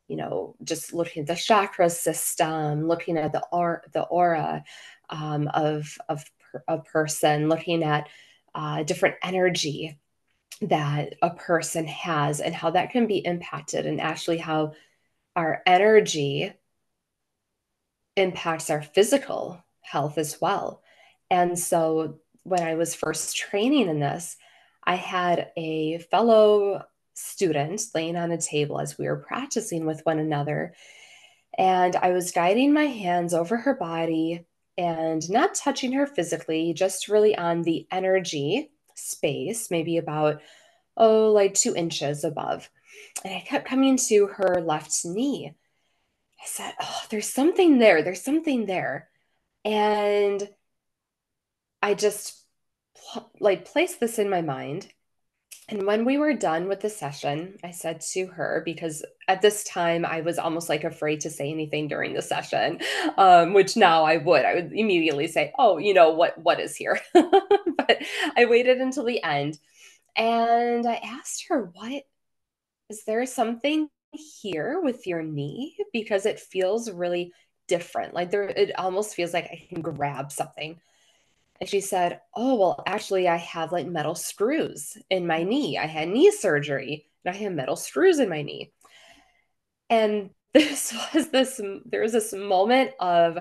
you 0.08 0.16
know, 0.16 0.54
just 0.62 0.92
looking 0.92 1.22
at 1.22 1.28
the 1.28 1.34
chakra 1.34 1.88
system, 1.88 2.86
looking 2.86 3.16
at 3.16 3.32
the, 3.32 3.42
or- 3.50 3.82
the 3.92 4.02
aura 4.02 4.64
um, 5.10 5.48
of, 5.48 5.96
of 6.08 6.24
a 6.68 6.78
person, 6.78 7.48
looking 7.48 7.82
at 7.82 8.08
uh, 8.54 8.82
different 8.82 9.16
energy 9.22 9.98
that 10.60 11.14
a 11.22 11.30
person 11.30 11.86
has 11.86 12.40
and 12.40 12.54
how 12.54 12.70
that 12.70 12.90
can 12.90 13.06
be 13.06 13.18
impacted, 13.18 13.86
and 13.86 14.00
actually 14.00 14.38
how 14.38 14.72
our 15.34 15.62
energy 15.66 16.52
impacts 18.16 18.70
our 18.70 18.82
physical 18.82 19.62
health 19.80 20.18
as 20.18 20.40
well. 20.40 20.82
And 21.30 21.58
so 21.58 22.20
when 22.44 22.62
I 22.62 22.76
was 22.76 22.94
first 22.94 23.36
training 23.36 23.88
in 23.88 23.98
this, 23.98 24.36
I 24.84 24.94
had 24.94 25.50
a 25.56 25.98
fellow 25.98 26.84
student 27.14 27.80
laying 27.94 28.16
on 28.16 28.32
a 28.32 28.40
table 28.40 28.80
as 28.80 28.98
we 28.98 29.06
were 29.06 29.16
practicing 29.16 29.86
with 29.86 30.04
one 30.04 30.18
another. 30.18 30.74
And 31.56 31.96
I 31.96 32.10
was 32.10 32.32
guiding 32.32 32.72
my 32.72 32.86
hands 32.86 33.32
over 33.32 33.56
her 33.56 33.74
body 33.74 34.46
and 34.76 35.28
not 35.30 35.54
touching 35.54 35.92
her 35.92 36.06
physically, 36.06 36.74
just 36.74 37.08
really 37.08 37.36
on 37.36 37.62
the 37.62 37.86
energy 37.90 38.70
space, 38.94 39.70
maybe 39.70 39.96
about, 39.98 40.42
oh, 40.96 41.30
like 41.32 41.54
two 41.54 41.74
inches 41.74 42.24
above. 42.24 42.68
And 43.24 43.34
I 43.34 43.40
kept 43.40 43.68
coming 43.68 43.96
to 44.08 44.26
her 44.26 44.60
left 44.60 45.04
knee. 45.04 45.54
I 46.40 46.46
said, 46.46 46.74
oh, 46.80 47.02
there's 47.10 47.32
something 47.32 47.78
there. 47.78 48.02
There's 48.02 48.22
something 48.22 48.66
there. 48.66 49.08
And 49.64 50.48
I 51.82 51.94
just 51.94 52.40
like 53.38 53.64
placed 53.64 54.00
this 54.00 54.18
in 54.18 54.28
my 54.28 54.42
mind 54.42 54.88
and 55.68 55.86
when 55.86 56.04
we 56.04 56.18
were 56.18 56.34
done 56.34 56.68
with 56.68 56.80
the 56.80 56.90
session, 56.90 57.56
I 57.64 57.70
said 57.70 58.02
to 58.12 58.26
her, 58.26 58.62
because 58.64 59.04
at 59.28 59.40
this 59.40 59.64
time 59.64 60.04
I 60.04 60.20
was 60.20 60.38
almost 60.38 60.68
like 60.68 60.84
afraid 60.84 61.20
to 61.20 61.30
say 61.30 61.50
anything 61.50 61.88
during 61.88 62.12
the 62.12 62.20
session, 62.20 62.80
um, 63.16 63.54
which 63.54 63.76
now 63.76 64.04
I 64.04 64.18
would. 64.18 64.44
I 64.44 64.54
would 64.54 64.72
immediately 64.72 65.26
say, 65.26 65.52
"Oh, 65.58 65.78
you 65.78 65.94
know 65.94 66.10
what? 66.10 66.36
What 66.38 66.60
is 66.60 66.76
here?" 66.76 67.00
but 67.14 67.98
I 68.36 68.44
waited 68.44 68.80
until 68.80 69.04
the 69.04 69.22
end, 69.22 69.58
and 70.16 70.86
I 70.86 70.96
asked 70.96 71.46
her, 71.48 71.70
"What 71.72 72.04
is 72.90 73.04
there 73.04 73.24
something 73.24 73.88
here 74.12 74.80
with 74.82 75.06
your 75.06 75.22
knee? 75.22 75.76
Because 75.92 76.26
it 76.26 76.40
feels 76.40 76.90
really 76.90 77.32
different. 77.68 78.12
Like 78.12 78.30
there, 78.30 78.44
it 78.44 78.78
almost 78.78 79.14
feels 79.14 79.32
like 79.32 79.46
I 79.46 79.66
can 79.70 79.80
grab 79.80 80.30
something." 80.30 80.78
And 81.64 81.70
she 81.70 81.80
said, 81.80 82.20
Oh, 82.34 82.56
well, 82.56 82.82
actually, 82.86 83.26
I 83.26 83.36
have 83.36 83.72
like 83.72 83.86
metal 83.86 84.14
screws 84.14 84.98
in 85.08 85.26
my 85.26 85.44
knee. 85.44 85.78
I 85.78 85.86
had 85.86 86.10
knee 86.10 86.30
surgery 86.30 87.08
and 87.24 87.34
I 87.34 87.38
have 87.38 87.54
metal 87.54 87.74
screws 87.74 88.18
in 88.18 88.28
my 88.28 88.42
knee. 88.42 88.74
And 89.88 90.28
this 90.52 90.94
was 91.14 91.30
this, 91.30 91.58
there 91.86 92.02
was 92.02 92.12
this 92.12 92.34
moment 92.34 92.90
of 93.00 93.38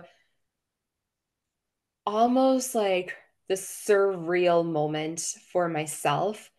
almost 2.06 2.76
like 2.76 3.14
this 3.50 3.68
surreal 3.86 4.66
moment 4.66 5.20
for 5.52 5.68
myself 5.68 6.50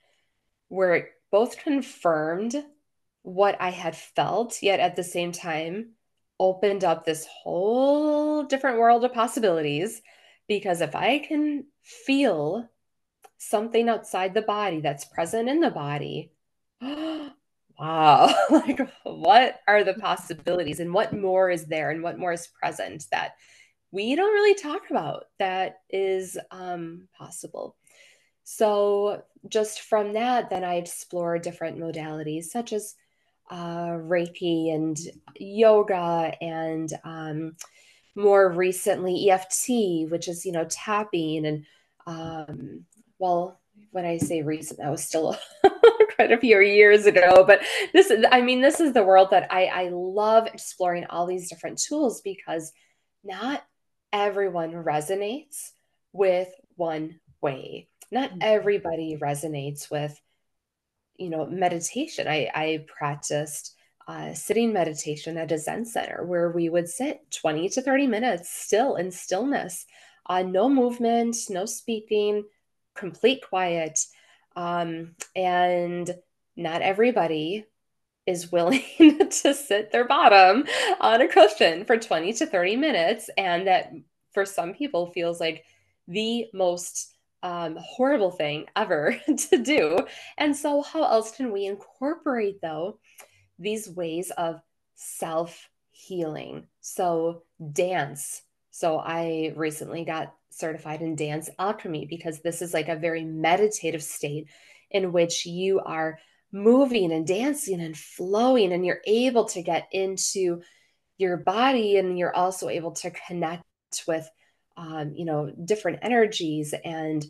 where 0.68 0.94
it 0.96 1.06
both 1.32 1.56
confirmed 1.56 2.62
what 3.22 3.56
I 3.58 3.70
had 3.70 3.96
felt, 3.96 4.62
yet 4.62 4.80
at 4.80 4.96
the 4.96 5.02
same 5.02 5.32
time 5.32 5.92
opened 6.38 6.84
up 6.84 7.06
this 7.06 7.26
whole 7.26 8.42
different 8.42 8.76
world 8.76 9.02
of 9.02 9.14
possibilities 9.14 10.02
because 10.48 10.80
if 10.80 10.94
I 10.94 11.18
can 11.18 11.64
feel 11.82 12.68
something 13.38 13.88
outside 13.88 14.34
the 14.34 14.42
body 14.42 14.80
that's 14.80 15.04
present 15.04 15.48
in 15.48 15.60
the 15.60 15.70
body, 15.70 16.32
wow, 17.78 18.34
like 18.50 18.80
what 19.04 19.60
are 19.66 19.84
the 19.84 19.94
possibilities 19.94 20.80
and 20.80 20.92
what 20.92 21.12
more 21.12 21.50
is 21.50 21.66
there 21.66 21.90
and 21.90 22.02
what 22.02 22.18
more 22.18 22.32
is 22.32 22.46
present 22.46 23.04
that 23.10 23.34
we 23.94 24.16
don't 24.16 24.34
really 24.34 24.54
talk 24.54 24.90
about 24.90 25.26
that 25.38 25.82
is 25.88 26.36
um, 26.50 27.06
possible. 27.16 27.76
So, 28.42 29.22
just 29.48 29.82
from 29.82 30.14
that, 30.14 30.50
then 30.50 30.64
I 30.64 30.74
explore 30.74 31.38
different 31.38 31.78
modalities 31.78 32.46
such 32.46 32.72
as 32.72 32.96
uh, 33.50 33.90
Reiki 33.90 34.74
and 34.74 34.98
yoga 35.36 36.34
and 36.40 36.92
um, 37.04 37.56
more 38.14 38.48
recently 38.48 39.30
EFT, 39.30 40.10
which 40.10 40.28
is, 40.28 40.44
you 40.46 40.52
know, 40.52 40.66
tapping. 40.68 41.46
And 41.46 41.64
um, 42.06 42.84
well, 43.18 43.60
when 43.90 44.04
I 44.04 44.18
say 44.18 44.42
recent, 44.42 44.80
that 44.80 44.90
was 44.90 45.04
still 45.04 45.36
quite 46.16 46.32
a 46.32 46.38
few 46.38 46.60
years 46.60 47.06
ago. 47.06 47.44
But 47.46 47.60
this 47.92 48.10
is, 48.10 48.24
I 48.30 48.40
mean, 48.40 48.60
this 48.60 48.80
is 48.80 48.92
the 48.92 49.04
world 49.04 49.28
that 49.30 49.52
I, 49.52 49.66
I 49.66 49.88
love 49.90 50.46
exploring 50.46 51.06
all 51.06 51.26
these 51.26 51.48
different 51.48 51.78
tools 51.78 52.20
because 52.20 52.72
not 53.22 53.64
everyone 54.12 54.72
resonates 54.72 55.70
with 56.12 56.48
one 56.76 57.20
way. 57.40 57.88
Not 58.10 58.30
mm-hmm. 58.30 58.38
everybody 58.42 59.18
resonates 59.20 59.90
with, 59.90 60.18
you 61.16 61.30
know, 61.30 61.46
meditation. 61.46 62.28
I, 62.28 62.50
I 62.54 62.84
practiced 62.86 63.74
uh, 64.06 64.34
sitting 64.34 64.72
meditation 64.72 65.36
at 65.36 65.52
a 65.52 65.58
Zen 65.58 65.84
center 65.84 66.24
where 66.24 66.50
we 66.50 66.68
would 66.68 66.88
sit 66.88 67.30
20 67.30 67.68
to 67.70 67.82
30 67.82 68.06
minutes 68.06 68.50
still 68.50 68.96
in 68.96 69.10
stillness 69.10 69.86
uh, 70.26 70.42
no 70.42 70.68
movement, 70.68 71.36
no 71.50 71.66
speaking, 71.66 72.44
complete 72.94 73.42
quiet. 73.46 74.00
Um, 74.56 75.14
and 75.34 76.14
not 76.56 76.82
everybody 76.82 77.66
is 78.26 78.50
willing 78.50 78.82
to 78.98 79.54
sit 79.54 79.92
their 79.92 80.06
bottom 80.06 80.64
on 81.00 81.20
a 81.20 81.28
cushion 81.28 81.84
for 81.84 81.98
20 81.98 82.32
to 82.34 82.46
30 82.46 82.76
minutes. 82.76 83.28
And 83.36 83.66
that 83.66 83.92
for 84.32 84.44
some 84.44 84.74
people 84.74 85.12
feels 85.12 85.40
like 85.40 85.64
the 86.08 86.46
most 86.54 87.12
um, 87.42 87.76
horrible 87.78 88.30
thing 88.30 88.66
ever 88.74 89.20
to 89.50 89.58
do. 89.58 89.98
And 90.38 90.56
so, 90.56 90.82
how 90.82 91.04
else 91.04 91.32
can 91.32 91.52
we 91.52 91.66
incorporate, 91.66 92.60
though, 92.62 92.98
these 93.64 93.88
ways 93.88 94.30
of 94.36 94.60
self 94.94 95.68
healing? 95.90 96.68
So, 96.80 97.42
dance. 97.72 98.42
So, 98.70 98.98
I 98.98 99.52
recently 99.56 100.04
got 100.04 100.34
certified 100.50 101.02
in 101.02 101.16
dance 101.16 101.50
alchemy 101.58 102.06
because 102.06 102.40
this 102.40 102.62
is 102.62 102.72
like 102.72 102.88
a 102.88 102.96
very 102.96 103.24
meditative 103.24 104.02
state 104.02 104.48
in 104.90 105.12
which 105.12 105.46
you 105.46 105.80
are 105.80 106.18
moving 106.52 107.12
and 107.12 107.26
dancing 107.26 107.80
and 107.80 107.96
flowing, 107.98 108.72
and 108.72 108.86
you're 108.86 109.02
able 109.06 109.46
to 109.46 109.62
get 109.62 109.88
into 109.90 110.62
your 111.18 111.36
body 111.36 111.96
and 111.96 112.18
you're 112.18 112.34
also 112.34 112.68
able 112.68 112.92
to 112.92 113.10
connect 113.10 113.64
with 114.06 114.28
um, 114.76 115.12
you 115.14 115.24
know 115.24 115.50
different 115.64 116.00
energies 116.02 116.74
and 116.84 117.24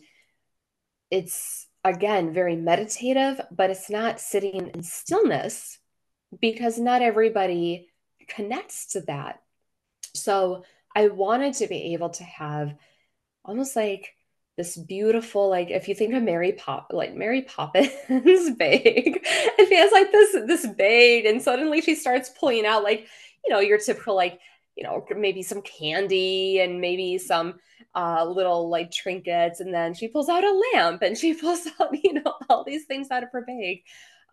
it's 1.11 1.67
again 1.83 2.33
very 2.33 2.55
meditative 2.55 3.39
but 3.51 3.69
it's 3.69 3.89
not 3.89 4.19
sitting 4.19 4.71
in 4.73 4.81
stillness 4.81 5.77
because 6.39 6.79
not 6.79 7.01
everybody 7.01 7.89
connects 8.27 8.87
to 8.87 9.01
that 9.01 9.41
so 10.13 10.63
i 10.95 11.07
wanted 11.07 11.53
to 11.53 11.67
be 11.67 11.93
able 11.93 12.09
to 12.09 12.23
have 12.23 12.73
almost 13.43 13.75
like 13.75 14.13
this 14.57 14.77
beautiful 14.77 15.49
like 15.49 15.69
if 15.69 15.87
you 15.87 15.95
think 15.95 16.13
of 16.13 16.23
mary 16.23 16.53
pop 16.53 16.87
like 16.91 17.13
mary 17.13 17.41
poppins 17.41 18.51
bag 18.57 19.25
and 19.59 19.67
she 19.67 19.75
has 19.75 19.91
like 19.91 20.11
this 20.11 20.31
this 20.47 20.65
bag 20.65 21.25
and 21.25 21.41
suddenly 21.41 21.81
she 21.81 21.93
starts 21.93 22.29
pulling 22.39 22.65
out 22.65 22.83
like 22.83 23.07
you 23.43 23.51
know 23.51 23.59
your 23.59 23.77
typical 23.77 24.15
like 24.15 24.39
you 24.75 24.83
know, 24.83 25.05
maybe 25.15 25.41
some 25.41 25.61
candy 25.61 26.59
and 26.59 26.81
maybe 26.81 27.17
some 27.17 27.55
uh, 27.95 28.25
little 28.25 28.69
like 28.69 28.91
trinkets. 28.91 29.61
And 29.61 29.73
then 29.73 29.93
she 29.93 30.07
pulls 30.07 30.29
out 30.29 30.43
a 30.43 30.61
lamp 30.73 31.01
and 31.01 31.17
she 31.17 31.33
pulls 31.39 31.67
out, 31.79 32.03
you 32.03 32.13
know, 32.13 32.35
all 32.49 32.63
these 32.63 32.85
things 32.85 33.09
out 33.09 33.23
of 33.23 33.29
her 33.31 33.41
bag. 33.41 33.83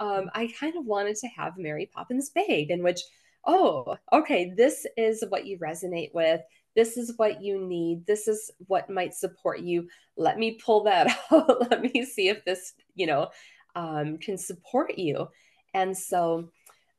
Um, 0.02 0.30
I 0.34 0.52
kind 0.58 0.76
of 0.76 0.84
wanted 0.84 1.14
to 1.18 1.28
have 1.28 1.56
Mary 1.56 1.88
Poppins 1.94 2.30
bag 2.30 2.72
in 2.72 2.82
which, 2.82 3.00
oh, 3.46 3.96
okay, 4.12 4.52
this 4.56 4.84
is 4.96 5.24
what 5.28 5.46
you 5.46 5.58
resonate 5.60 6.12
with. 6.12 6.40
This 6.74 6.96
is 6.96 7.12
what 7.18 7.40
you 7.40 7.64
need. 7.64 8.04
This 8.04 8.26
is 8.26 8.50
what 8.66 8.90
might 8.90 9.14
support 9.14 9.60
you. 9.60 9.86
Let 10.16 10.40
me 10.40 10.58
pull 10.64 10.82
that 10.84 11.06
out. 11.30 11.70
Let 11.70 11.82
me 11.82 12.04
see 12.04 12.28
if 12.28 12.44
this, 12.44 12.72
you 12.96 13.06
know, 13.06 13.28
um, 13.76 14.18
can 14.18 14.38
support 14.38 14.98
you. 14.98 15.28
And 15.72 15.96
so, 15.96 16.50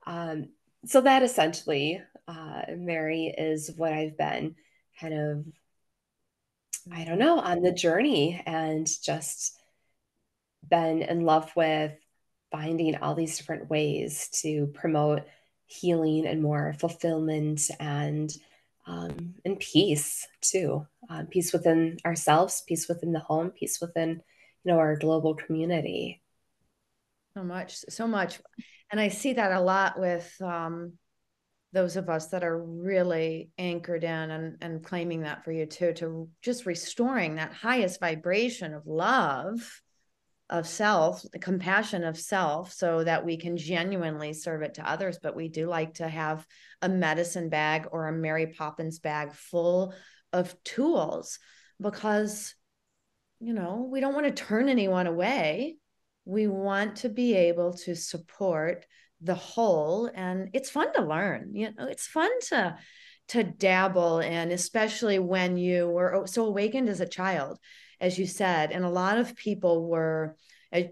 um, 0.07 0.47
so 0.85 1.01
that 1.01 1.23
essentially 1.23 2.01
uh, 2.29 2.61
Mary 2.77 3.25
is 3.37 3.69
what 3.75 3.91
I've 3.91 4.17
been 4.17 4.55
kind 5.01 5.13
of, 5.13 5.45
I 6.89 7.03
don't 7.03 7.19
know, 7.19 7.37
on 7.37 7.63
the 7.63 7.73
journey 7.73 8.41
and 8.45 8.87
just 9.03 9.59
been 10.69 11.01
in 11.01 11.25
love 11.25 11.51
with 11.57 11.91
finding 12.53 12.95
all 12.97 13.15
these 13.15 13.35
different 13.37 13.69
ways 13.69 14.29
to 14.41 14.67
promote 14.67 15.23
healing 15.65 16.27
and 16.27 16.41
more 16.41 16.75
fulfillment 16.79 17.61
and 17.79 18.31
um, 18.85 19.33
and 19.43 19.59
peace 19.59 20.27
too. 20.41 20.85
Um, 21.09 21.27
peace 21.27 21.51
within 21.51 21.97
ourselves 22.05 22.63
peace 22.67 22.87
within 22.87 23.11
the 23.11 23.19
home 23.19 23.49
peace 23.49 23.79
within 23.81 24.21
you 24.63 24.71
know 24.71 24.77
our 24.77 24.95
global 24.95 25.33
community. 25.33 26.21
So 27.35 27.43
much 27.43 27.75
so 27.89 28.07
much. 28.07 28.39
And 28.91 29.01
i 29.01 29.07
see 29.07 29.33
that 29.33 29.51
a 29.51 29.59
lot 29.59 29.99
with 29.99 30.31
um, 30.41 30.93
those 31.73 31.97
of 31.97 32.07
us 32.07 32.27
that 32.27 32.43
are 32.43 32.63
really 32.63 33.49
anchored 33.57 34.03
in 34.03 34.31
and, 34.31 34.57
and 34.61 34.83
claiming 34.83 35.21
that 35.21 35.43
for 35.43 35.51
you 35.51 35.65
too, 35.65 35.91
to 35.93 36.29
just 36.43 36.67
restoring 36.67 37.35
that 37.35 37.51
highest 37.51 37.99
vibration 37.99 38.75
of 38.75 38.85
love 38.85 39.81
of 40.49 40.67
self, 40.67 41.23
the 41.31 41.39
compassion 41.39 42.03
of 42.03 42.17
self, 42.17 42.73
so 42.73 43.03
that 43.03 43.25
we 43.25 43.37
can 43.37 43.57
genuinely 43.57 44.33
serve 44.33 44.61
it 44.61 44.75
to 44.75 44.89
others. 44.89 45.19
But 45.21 45.35
we 45.35 45.47
do 45.47 45.67
like 45.67 45.95
to 45.95 46.07
have 46.07 46.45
a 46.81 46.89
medicine 46.89 47.49
bag 47.49 47.87
or 47.91 48.07
a 48.07 48.13
Mary 48.13 48.47
Poppins 48.47 48.99
bag 48.99 49.33
full 49.33 49.93
of 50.31 50.55
tools 50.63 51.39
because, 51.81 52.55
you 53.39 53.53
know, 53.53 53.87
we 53.91 53.99
don't 53.99 54.13
want 54.13 54.25
to 54.25 54.43
turn 54.43 54.69
anyone 54.69 55.07
away. 55.07 55.77
We 56.25 56.47
want 56.47 56.97
to 56.97 57.09
be 57.09 57.35
able 57.35 57.73
to 57.79 57.95
support 57.95 58.85
the 59.23 59.35
whole 59.35 60.09
and 60.13 60.49
it's 60.53 60.69
fun 60.69 60.91
to 60.93 61.01
learn 61.01 61.51
you 61.53 61.69
know 61.77 61.87
it's 61.87 62.05
fun 62.05 62.29
to 62.41 62.75
to 63.29 63.41
dabble 63.41 64.19
in 64.19 64.51
especially 64.51 65.17
when 65.17 65.55
you 65.55 65.87
were 65.87 66.13
oh, 66.13 66.25
so 66.25 66.45
awakened 66.45 66.89
as 66.89 66.99
a 66.99 67.07
child 67.07 67.57
as 68.03 68.19
you 68.19 68.27
said 68.27 68.71
and 68.71 68.85
a 68.85 68.89
lot 68.89 69.17
of 69.17 69.35
people 69.35 69.87
were 69.87 70.35
eh, 70.71 70.87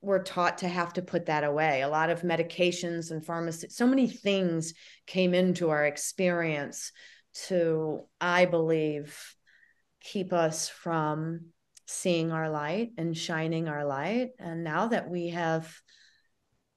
were 0.00 0.22
taught 0.22 0.58
to 0.58 0.68
have 0.68 0.92
to 0.92 1.02
put 1.02 1.26
that 1.26 1.42
away. 1.42 1.82
A 1.82 1.88
lot 1.88 2.08
of 2.08 2.22
medications 2.22 3.10
and 3.10 3.24
pharmacy 3.24 3.68
so 3.70 3.86
many 3.86 4.08
things 4.08 4.74
came 5.06 5.34
into 5.34 5.70
our 5.70 5.84
experience 5.84 6.90
to 7.46 8.00
i 8.20 8.46
believe 8.46 9.16
keep 10.00 10.32
us 10.32 10.68
from 10.68 11.52
seeing 11.88 12.32
our 12.32 12.50
light 12.50 12.90
and 12.98 13.16
shining 13.16 13.66
our 13.66 13.84
light. 13.84 14.30
And 14.38 14.62
now 14.62 14.88
that 14.88 15.08
we 15.08 15.28
have 15.30 15.74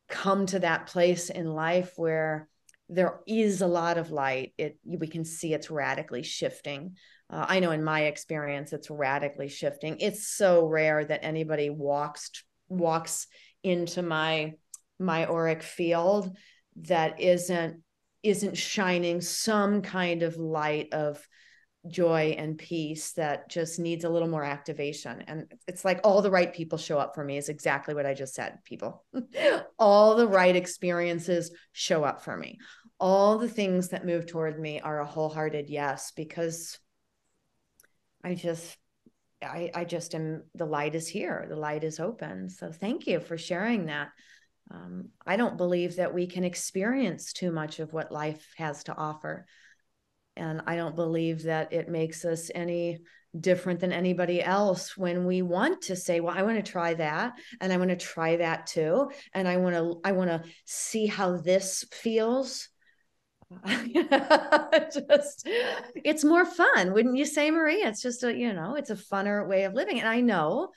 come 0.08 0.46
to 0.48 0.60
that 0.60 0.88
place 0.88 1.30
in 1.30 1.54
life 1.54 1.94
where 1.98 2.48
there 2.88 3.20
is 3.28 3.62
a 3.62 3.68
lot 3.68 3.98
of 3.98 4.12
light 4.12 4.54
it 4.58 4.78
we 4.84 5.08
can 5.08 5.24
see 5.24 5.54
it's 5.54 5.72
radically 5.72 6.24
shifting 6.24 6.98
uh, 7.32 7.46
i 7.48 7.60
know 7.60 7.72
in 7.72 7.84
my 7.84 8.02
experience 8.02 8.74
it's 8.74 8.90
radically 8.90 9.48
shifting 9.48 9.98
it's 10.00 10.28
so 10.28 10.66
rare 10.66 11.04
that 11.04 11.24
anybody 11.24 11.70
walks 11.70 12.44
walks 12.70 13.28
into 13.64 14.02
my 14.02 14.54
my 15.00 15.26
auric 15.26 15.64
field 15.64 16.36
that 16.76 17.20
isn't 17.20 17.82
isn't 18.24 18.56
shining 18.56 19.20
some 19.20 19.82
kind 19.82 20.24
of 20.24 20.38
light 20.38 20.94
of 20.94 21.26
joy 21.88 22.36
and 22.38 22.58
peace 22.58 23.14
that 23.14 23.50
just 23.50 23.80
needs 23.80 24.04
a 24.04 24.10
little 24.10 24.28
more 24.28 24.44
activation. 24.44 25.24
And 25.28 25.52
it's 25.68 25.84
like 25.84 26.02
all 26.04 26.22
the 26.22 26.32
right 26.32 26.54
people 26.54 26.78
show 26.78 27.00
up 27.00 27.16
for 27.16 27.24
me, 27.24 27.38
is 27.38 27.50
exactly 27.50 27.94
what 27.94 28.06
I 28.06 28.14
just 28.14 28.36
said, 28.36 28.60
people. 28.64 29.04
all 29.80 30.16
the 30.16 30.28
right 30.28 30.56
experiences 30.56 31.52
show 31.72 32.04
up 32.04 32.24
for 32.24 32.38
me. 32.38 32.60
All 33.00 33.40
the 33.40 33.50
things 33.50 33.90
that 33.90 34.06
move 34.06 34.28
toward 34.28 34.60
me 34.60 34.80
are 34.80 35.00
a 35.00 35.06
wholehearted 35.06 35.70
yes, 35.70 36.12
because 36.16 36.78
I 38.24 38.36
just 38.36 38.78
I, 39.44 39.72
I 39.74 39.86
just 39.86 40.14
am 40.14 40.44
the 40.54 40.66
light 40.66 40.96
is 40.96 41.08
here 41.08 41.46
the 41.50 41.56
light 41.56 41.84
is 41.84 42.00
open 42.00 42.50
so 42.50 42.72
thank 42.72 43.08
you 43.08 43.20
for 43.20 43.38
sharing 43.40 43.88
that 43.88 44.10
um, 44.70 45.10
i 45.26 45.36
don't 45.36 45.58
believe 45.58 45.96
that 45.96 46.14
we 46.14 46.28
can 46.28 46.44
experience 46.44 47.34
too 47.34 47.52
much 47.52 47.80
of 47.80 47.92
what 47.92 48.12
life 48.12 48.46
has 48.58 48.84
to 48.84 48.96
offer 48.96 49.48
and 50.36 50.62
I 50.66 50.76
don't 50.76 50.96
believe 50.96 51.44
that 51.44 51.74
it 51.74 51.90
makes 51.90 52.24
us 52.26 52.50
any 52.54 53.00
different 53.40 53.80
than 53.80 53.94
anybody 53.94 54.42
else 54.42 54.98
when 54.98 55.26
we 55.26 55.42
want 55.42 55.84
to 55.84 55.96
say, 55.96 56.20
well, 56.20 56.38
I 56.38 56.44
want 56.44 56.64
to 56.64 56.72
try 56.72 56.94
that 56.96 57.34
and 57.60 57.72
I 57.72 57.78
want 57.78 57.90
to 57.90 57.96
try 57.96 58.38
that 58.38 58.68
too. 58.68 59.12
And 59.34 59.48
I 59.48 59.58
want 59.58 59.76
to, 59.76 60.00
I 60.04 60.12
want 60.12 60.30
to 60.30 60.44
see 60.66 61.06
how 61.06 61.38
this 61.38 61.86
feels. 61.92 62.70
just 64.94 65.48
it's 66.06 66.24
more 66.24 66.46
fun 66.46 66.94
wouldn't 66.94 67.18
you 67.18 67.26
say 67.26 67.52
maria 67.52 67.88
it's 67.88 68.02
just 68.02 68.24
a 68.24 68.34
you 68.34 68.54
know 68.54 68.76
it's 68.76 68.90
a 68.90 68.96
funner 68.96 69.48
way 69.48 69.64
of 69.66 69.74
living 69.74 70.00
and 70.00 70.08
i 70.08 70.22
know 70.22 70.70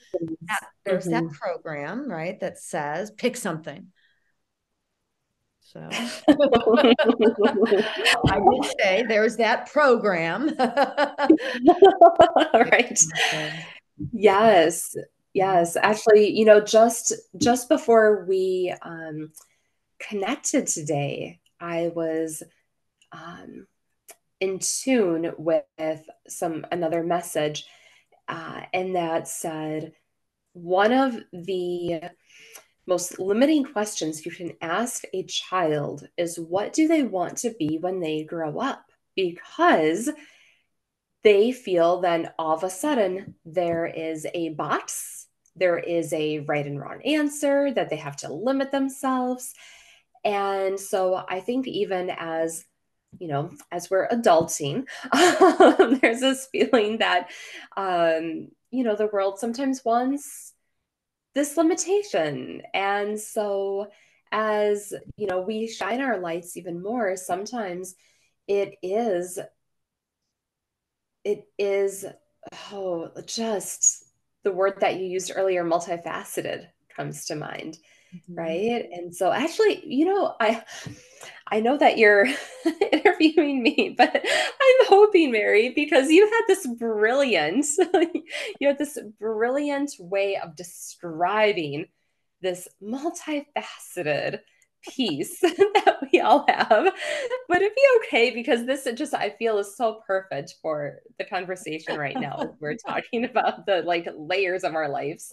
there's 0.85 1.07
mm-hmm. 1.07 1.27
that 1.27 1.35
program 1.35 2.11
right 2.11 2.41
that 2.41 2.59
says 2.59 3.11
pick 3.13 3.37
something 3.37 3.87
so 5.75 5.81
I 5.91 6.95
did 8.29 8.65
say 8.81 9.03
there's 9.09 9.37
that 9.39 9.71
program. 9.73 10.55
right. 12.55 13.01
Yes. 14.13 14.95
Yes. 15.33 15.77
Actually, 15.77 16.31
you 16.31 16.45
know, 16.45 16.61
just 16.61 17.13
just 17.39 17.69
before 17.69 18.25
we 18.29 18.73
um 18.83 19.33
connected 19.99 20.69
today, 20.69 21.41
I 21.59 21.91
was 21.95 22.43
um 23.15 23.67
in 24.41 24.59
tune 24.59 25.33
with 25.39 25.65
some 26.29 26.67
another 26.73 27.03
message 27.03 27.67
uh, 28.29 28.63
and 28.73 28.97
that 28.97 29.29
said 29.29 29.93
one 30.53 30.93
of 30.93 31.17
the 31.33 32.01
most 32.87 33.19
limiting 33.19 33.65
questions 33.65 34.25
you 34.25 34.33
can 34.33 34.53
ask 34.61 35.05
a 35.13 35.25
child 35.25 36.07
is 36.17 36.39
what 36.39 36.73
do 36.73 36.87
they 36.87 37.03
want 37.03 37.39
to 37.39 37.55
be 37.59 37.79
when 37.79 38.01
they 38.01 38.25
grow 38.25 38.59
up? 38.59 38.85
Because 39.17 40.11
they 41.23 41.53
feel 41.53 42.01
then 42.01 42.31
all 42.39 42.55
of 42.55 42.65
a 42.65 42.71
sudden 42.71 43.35
there 43.45 43.87
is 43.87 44.27
a 44.35 44.51
box, 44.51 45.27
there 45.57 45.79
is 45.79 46.13
a 46.13 46.41
right 46.41 46.67
and 46.67 46.79
wrong 46.79 47.01
answer, 47.03 47.73
that 47.73 47.89
they 47.89 47.97
have 47.97 48.17
to 48.17 48.33
limit 48.33 48.71
themselves. 48.71 49.55
And 50.25 50.79
so 50.79 51.23
I 51.29 51.41
think 51.41 51.67
even 51.67 52.11
as 52.11 52.65
you 53.19 53.29
know, 53.29 53.51
as 53.71 53.91
we're 53.91 54.09
adulting, 54.09 54.87
um, 55.13 55.99
there's 56.01 56.21
this 56.21 56.49
feeling 56.51 56.99
that, 56.99 57.31
um, 57.77 58.49
you 58.71 58.85
know, 58.85 58.97
the 58.97 59.11
world 59.13 59.39
sometimes 59.39 59.85
wants 59.85 60.53
this 61.35 61.57
limitation. 61.57 62.63
And 62.73 63.19
so, 63.21 63.89
as 64.33 64.93
you 65.17 65.27
know, 65.27 65.41
we 65.41 65.67
shine 65.67 66.01
our 66.01 66.19
lights 66.19 66.57
even 66.57 66.83
more, 66.83 67.17
sometimes 67.17 67.95
it 68.47 68.75
is 68.83 69.39
it 71.25 71.49
is 71.59 72.05
oh 72.73 73.11
just 73.27 74.05
the 74.43 74.53
word 74.53 74.75
that 74.81 74.97
you 74.97 75.07
used 75.07 75.33
earlier 75.35 75.65
multifaceted 75.65 76.67
comes 76.95 77.25
to 77.25 77.35
mind 77.35 77.79
mm-hmm. 78.15 78.35
right 78.35 78.89
and 78.93 79.15
so 79.15 79.33
actually 79.33 79.83
you 79.87 80.05
know 80.05 80.35
i 80.41 80.63
i 81.49 81.61
know 81.61 81.77
that 81.77 81.99
you're 81.99 82.27
interviewing 82.93 83.63
me 83.63 83.95
but 83.97 84.15
i'm 84.15 84.87
hoping 84.87 85.33
mary 85.33 85.71
because 85.71 86.11
you 86.11 86.25
had 86.27 86.43
this 86.47 86.67
brilliant 86.79 87.67
you 88.61 88.69
had 88.69 88.79
this 88.79 88.99
brilliant 89.19 89.93
way 89.99 90.37
of 90.37 90.57
describing 90.57 91.87
this 92.41 92.69
multifaceted 92.83 94.41
piece 94.89 95.41
that 95.41 95.99
we 96.13 96.21
all 96.21 96.45
have. 96.49 96.85
Would 97.49 97.63
it 97.63 97.75
be 97.75 97.83
okay? 97.99 98.31
Because 98.31 98.67
this 98.67 98.87
just 98.95 99.15
I 99.15 99.31
feel 99.31 99.59
is 99.59 99.77
so 99.77 100.01
perfect 100.07 100.55
for 100.63 101.01
the 101.19 101.25
conversation 101.25 101.99
right 101.99 102.19
now. 102.19 102.55
We're 102.61 102.77
talking 102.87 103.25
about 103.25 103.67
the 103.67 103.83
like 103.83 104.09
layers 104.17 104.65
of 104.65 104.75
our 104.75 104.89
lives. 104.89 105.33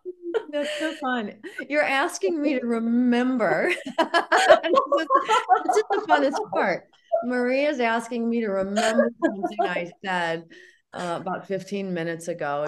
That's 0.52 0.78
so 0.78 0.94
fun. 0.94 1.34
You're 1.68 1.82
asking 1.82 2.40
me 2.40 2.58
to 2.58 2.66
remember. 2.66 3.72
That's 3.98 4.12
just 4.12 5.86
the 5.90 6.06
funnest 6.08 6.50
part. 6.50 6.84
Maria's 7.24 7.80
asking 7.80 8.28
me 8.28 8.40
to 8.40 8.48
remember 8.48 9.10
something 9.24 9.58
I 9.60 9.90
said 10.04 10.44
uh, 10.92 11.18
about 11.20 11.46
15 11.46 11.92
minutes 11.92 12.28
ago 12.28 12.66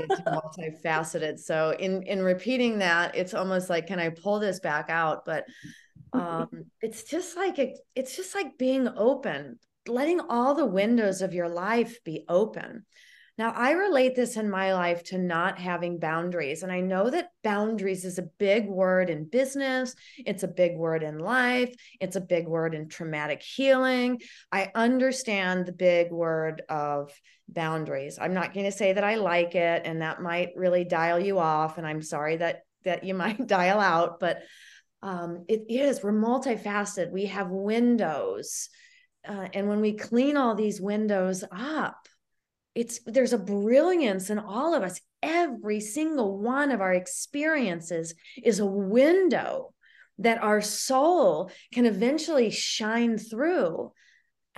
it's 0.00 0.20
multifaceted 0.20 1.38
so 1.38 1.74
in 1.78 2.02
in 2.02 2.22
repeating 2.22 2.78
that 2.78 3.14
it's 3.14 3.34
almost 3.34 3.68
like 3.68 3.86
can 3.86 3.98
i 3.98 4.08
pull 4.08 4.38
this 4.38 4.60
back 4.60 4.90
out 4.90 5.24
but 5.24 5.44
um 6.12 6.48
it's 6.80 7.04
just 7.04 7.36
like 7.36 7.58
it, 7.58 7.78
it's 7.94 8.16
just 8.16 8.34
like 8.34 8.58
being 8.58 8.88
open 8.96 9.58
letting 9.86 10.20
all 10.20 10.54
the 10.54 10.66
windows 10.66 11.22
of 11.22 11.34
your 11.34 11.48
life 11.48 12.02
be 12.04 12.24
open 12.28 12.84
now, 13.38 13.52
I 13.52 13.70
relate 13.70 14.16
this 14.16 14.36
in 14.36 14.50
my 14.50 14.74
life 14.74 15.04
to 15.04 15.18
not 15.18 15.60
having 15.60 16.00
boundaries. 16.00 16.64
And 16.64 16.72
I 16.72 16.80
know 16.80 17.08
that 17.08 17.30
boundaries 17.44 18.04
is 18.04 18.18
a 18.18 18.28
big 18.38 18.66
word 18.66 19.10
in 19.10 19.28
business, 19.28 19.94
it's 20.18 20.42
a 20.42 20.48
big 20.48 20.76
word 20.76 21.04
in 21.04 21.20
life, 21.20 21.72
it's 22.00 22.16
a 22.16 22.20
big 22.20 22.48
word 22.48 22.74
in 22.74 22.88
traumatic 22.88 23.40
healing. 23.40 24.20
I 24.50 24.72
understand 24.74 25.66
the 25.66 25.72
big 25.72 26.10
word 26.10 26.62
of 26.68 27.12
boundaries. 27.48 28.18
I'm 28.20 28.34
not 28.34 28.54
going 28.54 28.66
to 28.66 28.76
say 28.76 28.92
that 28.92 29.04
I 29.04 29.16
like 29.16 29.54
it 29.54 29.82
and 29.84 30.02
that 30.02 30.22
might 30.22 30.50
really 30.56 30.84
dial 30.84 31.18
you 31.18 31.38
off 31.38 31.78
and 31.78 31.86
I'm 31.86 32.02
sorry 32.02 32.36
that 32.36 32.62
that 32.84 33.04
you 33.04 33.14
might 33.24 33.46
dial 33.46 33.80
out, 33.80 34.20
but 34.20 34.42
um, 35.02 35.44
it 35.48 35.64
is 35.68 36.02
we're 36.02 36.12
multifaceted. 36.12 37.12
We 37.12 37.26
have 37.26 37.50
windows. 37.50 38.68
Uh, 39.26 39.48
and 39.52 39.68
when 39.68 39.80
we 39.80 39.92
clean 39.92 40.36
all 40.36 40.54
these 40.54 40.80
windows 40.80 41.44
up, 41.52 42.08
it's 42.74 43.00
there's 43.06 43.32
a 43.32 43.38
brilliance 43.38 44.30
in 44.30 44.38
all 44.38 44.74
of 44.74 44.82
us 44.82 45.00
every 45.22 45.80
single 45.80 46.38
one 46.38 46.70
of 46.70 46.80
our 46.80 46.92
experiences 46.92 48.14
is 48.42 48.60
a 48.60 48.66
window 48.66 49.74
that 50.18 50.42
our 50.42 50.60
soul 50.60 51.50
can 51.72 51.86
eventually 51.86 52.50
shine 52.50 53.18
through 53.18 53.92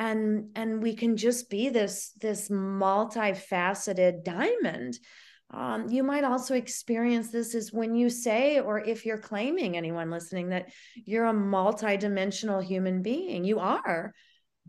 and 0.00 0.46
and 0.56 0.82
we 0.82 0.96
can 0.96 1.16
just 1.16 1.50
be 1.50 1.68
this 1.68 2.12
this 2.20 2.48
multifaceted 2.48 4.24
diamond. 4.24 4.98
Um, 5.52 5.88
you 5.90 6.02
might 6.02 6.24
also 6.24 6.54
experience 6.54 7.30
this 7.30 7.54
is 7.54 7.72
when 7.72 7.94
you 7.94 8.08
say 8.08 8.60
or 8.60 8.80
if 8.80 9.04
you're 9.04 9.18
claiming 9.18 9.76
anyone 9.76 10.10
listening 10.10 10.50
that 10.50 10.70
you're 10.94 11.26
a 11.26 11.34
multidimensional 11.34 12.64
human 12.64 13.02
being. 13.02 13.44
You 13.44 13.58
are. 13.58 14.14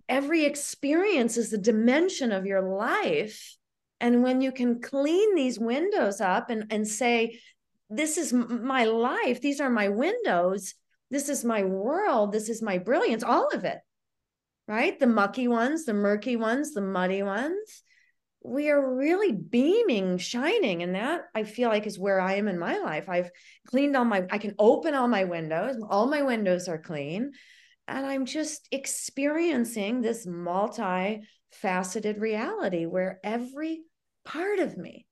Every 0.10 0.44
experience 0.44 1.38
is 1.38 1.52
the 1.52 1.58
dimension 1.58 2.32
of 2.32 2.46
your 2.46 2.62
life. 2.62 3.56
And 4.02 4.24
when 4.24 4.42
you 4.42 4.52
can 4.52 4.82
clean 4.82 5.36
these 5.36 5.60
windows 5.60 6.20
up 6.20 6.50
and, 6.50 6.66
and 6.72 6.88
say, 6.88 7.40
this 7.92 8.18
is 8.18 8.34
my 8.34 8.86
life, 8.86 9.40
these 9.40 9.62
are 9.62 9.70
my 9.70 9.90
windows, 9.90 10.74
this 11.12 11.30
is 11.30 11.46
my 11.46 11.64
world, 11.64 12.32
this 12.32 12.50
is 12.50 12.64
my 12.64 12.80
brilliance, 12.80 13.22
all 13.22 13.50
of 13.50 13.64
it, 13.64 13.78
right? 14.72 15.00
The 15.00 15.08
mucky 15.08 15.48
ones, 15.48 15.86
the 15.86 15.94
murky 15.94 16.36
ones, 16.36 16.74
the 16.74 16.82
muddy 16.82 17.24
ones. 17.24 17.84
We 18.44 18.70
are 18.70 18.96
really 18.96 19.32
beaming, 19.32 20.18
shining. 20.18 20.82
And 20.82 20.96
that 20.96 21.22
I 21.36 21.44
feel 21.44 21.70
like 21.70 21.86
is 21.86 22.00
where 22.00 22.20
I 22.20 22.36
am 22.36 22.48
in 22.48 22.58
my 22.58 22.78
life. 22.78 23.08
I've 23.08 23.30
cleaned 23.68 23.96
all 23.96 24.06
my, 24.06 24.26
I 24.32 24.40
can 24.40 24.56
open 24.58 24.96
all 24.96 25.08
my 25.08 25.26
windows, 25.26 25.76
all 25.88 26.08
my 26.08 26.24
windows 26.24 26.68
are 26.68 26.80
clean 26.80 27.32
and 27.92 28.06
I'm 28.06 28.26
just 28.26 28.68
experiencing 28.72 30.02
this 30.02 30.26
multi-faceted 30.26 32.20
reality 32.20 32.86
where 32.86 33.20
every 33.24 33.82
part 34.24 34.60
of 34.60 34.78
me, 34.78 35.06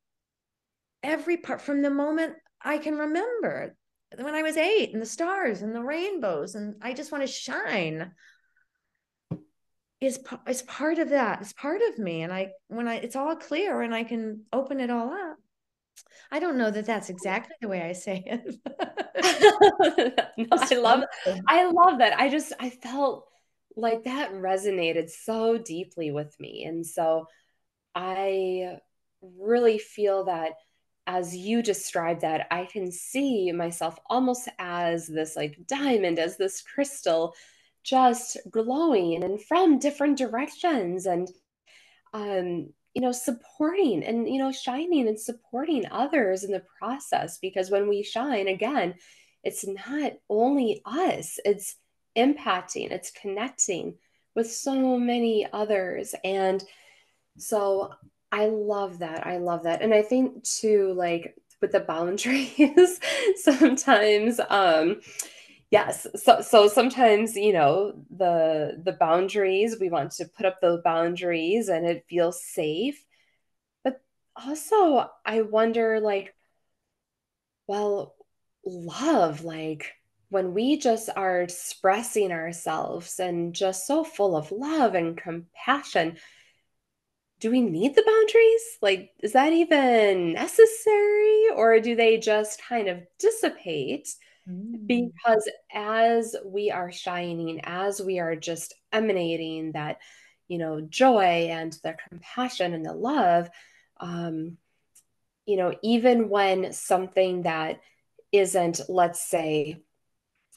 every 1.03 1.37
part 1.37 1.61
from 1.61 1.81
the 1.81 1.89
moment 1.89 2.35
I 2.61 2.77
can 2.77 2.97
remember 2.97 3.75
when 4.17 4.33
I 4.33 4.43
was 4.43 4.57
eight 4.57 4.93
and 4.93 5.01
the 5.01 5.05
stars 5.05 5.61
and 5.61 5.75
the 5.75 5.83
rainbows, 5.83 6.55
and 6.55 6.75
I 6.81 6.93
just 6.93 7.11
want 7.11 7.23
to 7.23 7.27
shine 7.27 8.11
is 10.01 10.19
is 10.47 10.61
part 10.63 10.99
of 10.99 11.09
that. 11.09 11.41
It's 11.41 11.53
part 11.53 11.81
of 11.81 11.99
me, 11.99 12.21
and 12.21 12.31
I 12.31 12.51
when 12.67 12.87
I 12.87 12.95
it's 12.95 13.15
all 13.15 13.35
clear 13.35 13.81
and 13.81 13.93
I 13.93 14.03
can 14.03 14.45
open 14.53 14.79
it 14.79 14.89
all 14.89 15.11
up. 15.11 15.37
I 16.31 16.39
don't 16.39 16.57
know 16.57 16.71
that 16.71 16.85
that's 16.85 17.09
exactly 17.09 17.55
the 17.61 17.67
way 17.67 17.81
I 17.81 17.91
say 17.93 18.23
it. 18.25 18.55
no, 20.37 20.47
I 20.51 20.75
love 20.75 21.03
I 21.47 21.69
love 21.69 21.99
that. 21.99 22.19
I 22.19 22.29
just 22.29 22.53
I 22.59 22.69
felt 22.69 23.25
like 23.75 24.03
that 24.03 24.33
resonated 24.33 25.09
so 25.09 25.57
deeply 25.57 26.11
with 26.11 26.37
me. 26.39 26.63
And 26.65 26.85
so 26.85 27.27
I 27.95 28.77
really 29.21 29.77
feel 29.77 30.25
that 30.25 30.53
as 31.07 31.35
you 31.35 31.63
describe 31.63 32.21
that, 32.21 32.47
I 32.51 32.65
can 32.65 32.91
see 32.91 33.51
myself 33.51 33.97
almost 34.09 34.47
as 34.59 35.07
this 35.07 35.35
like 35.35 35.57
diamond, 35.65 36.19
as 36.19 36.37
this 36.37 36.61
crystal, 36.61 37.33
just 37.89 38.37
glowing 38.51 39.23
and 39.23 39.41
from 39.41 39.79
different 39.79 40.17
directions. 40.17 41.05
And 41.05 41.29
um, 42.13 42.73
you 42.93 43.01
know 43.01 43.11
supporting 43.11 44.03
and 44.03 44.27
you 44.27 44.39
know 44.39 44.51
shining 44.51 45.07
and 45.07 45.19
supporting 45.19 45.85
others 45.91 46.43
in 46.43 46.51
the 46.51 46.63
process 46.79 47.37
because 47.37 47.69
when 47.69 47.87
we 47.87 48.03
shine 48.03 48.47
again 48.47 48.95
it's 49.43 49.65
not 49.65 50.13
only 50.29 50.81
us 50.85 51.39
it's 51.45 51.75
impacting 52.17 52.91
it's 52.91 53.11
connecting 53.11 53.95
with 54.35 54.51
so 54.51 54.97
many 54.97 55.47
others 55.53 56.15
and 56.23 56.63
so 57.37 57.93
i 58.31 58.47
love 58.47 58.99
that 58.99 59.25
i 59.25 59.37
love 59.37 59.63
that 59.63 59.81
and 59.81 59.93
i 59.93 60.01
think 60.01 60.43
too 60.43 60.93
like 60.93 61.35
with 61.61 61.71
the 61.71 61.79
boundaries 61.79 62.99
sometimes 63.35 64.39
um 64.49 64.99
yes 65.71 66.07
so 66.15 66.41
so 66.41 66.67
sometimes 66.67 67.35
you 67.35 67.53
know 67.53 67.93
the 68.15 68.81
the 68.83 68.93
boundaries 68.93 69.77
we 69.79 69.89
want 69.89 70.11
to 70.11 70.25
put 70.25 70.45
up 70.45 70.59
those 70.61 70.81
boundaries 70.83 71.69
and 71.69 71.85
it 71.85 72.05
feels 72.09 72.43
safe 72.43 73.03
but 73.83 74.01
also 74.35 75.09
i 75.25 75.41
wonder 75.41 75.99
like 75.99 76.33
well 77.67 78.15
love 78.65 79.43
like 79.43 79.93
when 80.29 80.53
we 80.53 80.77
just 80.77 81.09
are 81.15 81.41
expressing 81.41 82.31
ourselves 82.31 83.19
and 83.19 83.53
just 83.53 83.87
so 83.87 84.03
full 84.03 84.35
of 84.35 84.51
love 84.51 84.95
and 84.95 85.17
compassion 85.17 86.17
do 87.39 87.49
we 87.49 87.61
need 87.61 87.95
the 87.95 88.03
boundaries? 88.03 88.77
Like 88.81 89.11
is 89.23 89.33
that 89.33 89.53
even 89.53 90.33
necessary 90.33 91.45
or 91.55 91.79
do 91.79 91.95
they 91.95 92.17
just 92.17 92.61
kind 92.61 92.87
of 92.87 92.99
dissipate 93.17 94.09
Mm. 94.49 94.87
Because 94.87 95.49
as 95.73 96.35
we 96.45 96.71
are 96.71 96.91
shining, 96.91 97.61
as 97.63 98.01
we 98.01 98.19
are 98.19 98.35
just 98.35 98.73
emanating 98.91 99.73
that, 99.73 99.97
you 100.47 100.57
know, 100.57 100.81
joy 100.81 101.49
and 101.51 101.73
the 101.83 101.95
compassion 102.09 102.73
and 102.73 102.85
the 102.85 102.93
love, 102.93 103.49
um, 103.99 104.57
you 105.45 105.57
know, 105.57 105.73
even 105.83 106.29
when 106.29 106.73
something 106.73 107.43
that 107.43 107.79
isn't, 108.31 108.81
let's 108.89 109.21
say, 109.29 109.81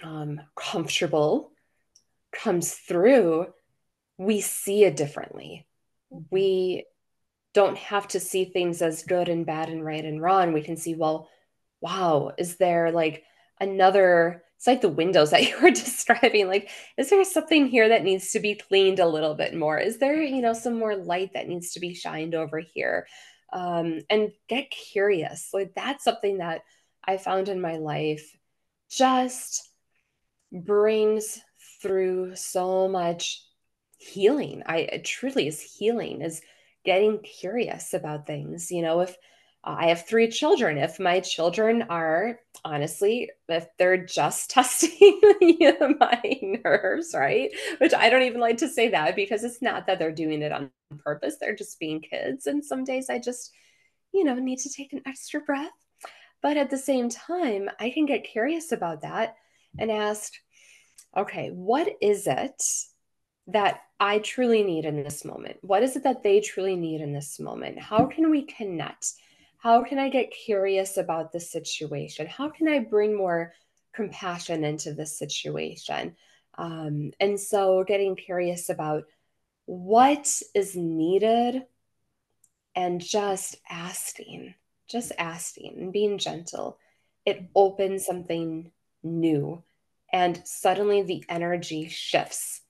um, 0.02 0.40
comfortable 0.56 1.52
comes 2.32 2.72
through, 2.72 3.46
we 4.18 4.40
see 4.40 4.84
it 4.84 4.96
differently. 4.96 5.66
mm-hmm. 6.12 6.24
we 6.30 6.86
don't 7.54 7.76
have 7.76 8.08
to 8.08 8.20
see 8.20 8.44
things 8.46 8.80
as 8.80 9.02
good 9.02 9.28
and 9.28 9.44
bad 9.44 9.68
and 9.68 9.84
right 9.84 10.04
and 10.04 10.22
wrong. 10.22 10.52
We 10.52 10.62
can 10.62 10.76
see, 10.76 10.94
well, 10.94 11.28
wow, 11.80 12.32
is 12.38 12.56
there 12.56 12.90
like 12.90 13.24
another 13.62 14.42
it's 14.56 14.66
like 14.66 14.80
the 14.80 14.88
windows 14.88 15.30
that 15.30 15.42
you 15.48 15.60
were 15.62 15.70
describing 15.70 16.48
like 16.48 16.68
is 16.98 17.08
there 17.08 17.24
something 17.24 17.66
here 17.66 17.88
that 17.88 18.04
needs 18.04 18.32
to 18.32 18.40
be 18.40 18.54
cleaned 18.54 18.98
a 18.98 19.06
little 19.06 19.34
bit 19.34 19.54
more? 19.54 19.78
Is 19.78 19.98
there 19.98 20.20
you 20.22 20.42
know 20.42 20.52
some 20.52 20.78
more 20.78 20.96
light 20.96 21.30
that 21.34 21.48
needs 21.48 21.72
to 21.72 21.80
be 21.80 21.94
shined 21.94 22.34
over 22.34 22.58
here? 22.58 23.06
Um, 23.52 24.00
and 24.08 24.32
get 24.48 24.70
curious 24.70 25.50
like 25.52 25.74
that's 25.76 26.04
something 26.04 26.38
that 26.38 26.62
i 27.04 27.18
found 27.18 27.50
in 27.50 27.60
my 27.60 27.76
life 27.76 28.34
just 28.88 29.68
brings 30.50 31.38
through 31.82 32.34
so 32.34 32.88
much 32.88 33.44
healing. 33.98 34.62
I 34.66 35.02
truly 35.04 35.48
is 35.48 35.60
healing 35.60 36.22
is 36.22 36.40
getting 36.84 37.20
curious 37.20 37.94
about 37.94 38.26
things 38.26 38.70
you 38.70 38.82
know 38.82 39.00
if 39.00 39.16
I 39.64 39.88
have 39.88 40.06
three 40.06 40.28
children. 40.28 40.76
If 40.76 40.98
my 40.98 41.20
children 41.20 41.82
are 41.82 42.40
honestly, 42.64 43.30
if 43.48 43.66
they're 43.78 44.04
just 44.04 44.50
testing 44.50 45.20
my 46.00 46.22
nerves, 46.64 47.14
right? 47.14 47.50
Which 47.78 47.94
I 47.94 48.10
don't 48.10 48.22
even 48.22 48.40
like 48.40 48.58
to 48.58 48.68
say 48.68 48.88
that 48.88 49.16
because 49.16 49.44
it's 49.44 49.62
not 49.62 49.86
that 49.86 49.98
they're 49.98 50.12
doing 50.12 50.42
it 50.42 50.52
on 50.52 50.70
purpose. 51.04 51.36
They're 51.40 51.54
just 51.54 51.78
being 51.78 52.00
kids. 52.00 52.46
And 52.46 52.64
some 52.64 52.84
days 52.84 53.08
I 53.08 53.18
just, 53.18 53.52
you 54.12 54.24
know, 54.24 54.34
need 54.34 54.58
to 54.60 54.72
take 54.72 54.92
an 54.92 55.02
extra 55.06 55.40
breath. 55.40 55.70
But 56.42 56.56
at 56.56 56.70
the 56.70 56.78
same 56.78 57.08
time, 57.08 57.70
I 57.78 57.90
can 57.90 58.04
get 58.04 58.24
curious 58.24 58.72
about 58.72 59.02
that 59.02 59.36
and 59.78 59.92
ask, 59.92 60.32
okay, 61.16 61.50
what 61.50 61.88
is 62.00 62.26
it 62.26 62.60
that 63.46 63.80
I 64.00 64.18
truly 64.18 64.64
need 64.64 64.84
in 64.84 65.02
this 65.02 65.24
moment? 65.24 65.58
What 65.62 65.84
is 65.84 65.94
it 65.94 66.02
that 66.02 66.24
they 66.24 66.40
truly 66.40 66.74
need 66.74 67.00
in 67.00 67.12
this 67.12 67.38
moment? 67.38 67.78
How 67.78 68.06
can 68.06 68.28
we 68.28 68.42
connect? 68.42 69.12
How 69.62 69.84
can 69.84 70.00
I 70.00 70.08
get 70.08 70.32
curious 70.32 70.96
about 70.96 71.30
the 71.30 71.38
situation? 71.38 72.26
How 72.26 72.48
can 72.48 72.66
I 72.66 72.80
bring 72.80 73.16
more 73.16 73.54
compassion 73.94 74.64
into 74.64 74.92
this 74.92 75.16
situation? 75.16 76.16
Um, 76.58 77.12
and 77.20 77.38
so 77.38 77.84
getting 77.84 78.16
curious 78.16 78.70
about 78.70 79.04
what 79.66 80.28
is 80.52 80.74
needed 80.74 81.62
and 82.74 83.00
just 83.00 83.54
asking, 83.70 84.52
just 84.88 85.12
asking 85.16 85.76
and 85.78 85.92
being 85.92 86.18
gentle, 86.18 86.78
it 87.24 87.48
opens 87.54 88.04
something 88.04 88.72
new. 89.04 89.62
And 90.12 90.42
suddenly 90.44 91.02
the 91.02 91.24
energy 91.28 91.88
shifts. 91.88 92.62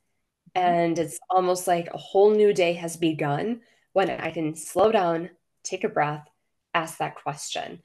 Mm-hmm. 0.55 0.69
And 0.69 0.99
it's 0.99 1.19
almost 1.31 1.67
like 1.67 1.89
a 1.89 1.97
whole 1.97 2.33
new 2.33 2.53
day 2.53 2.75
has 2.75 2.99
begun 2.99 3.63
when 3.95 4.11
I 4.11 4.31
can 4.31 4.55
slow 4.55 4.93
down, 4.93 5.31
take 5.63 5.85
a 5.85 5.89
breath, 5.89 6.29
ask 6.75 6.99
that 6.99 7.17
question. 7.17 7.81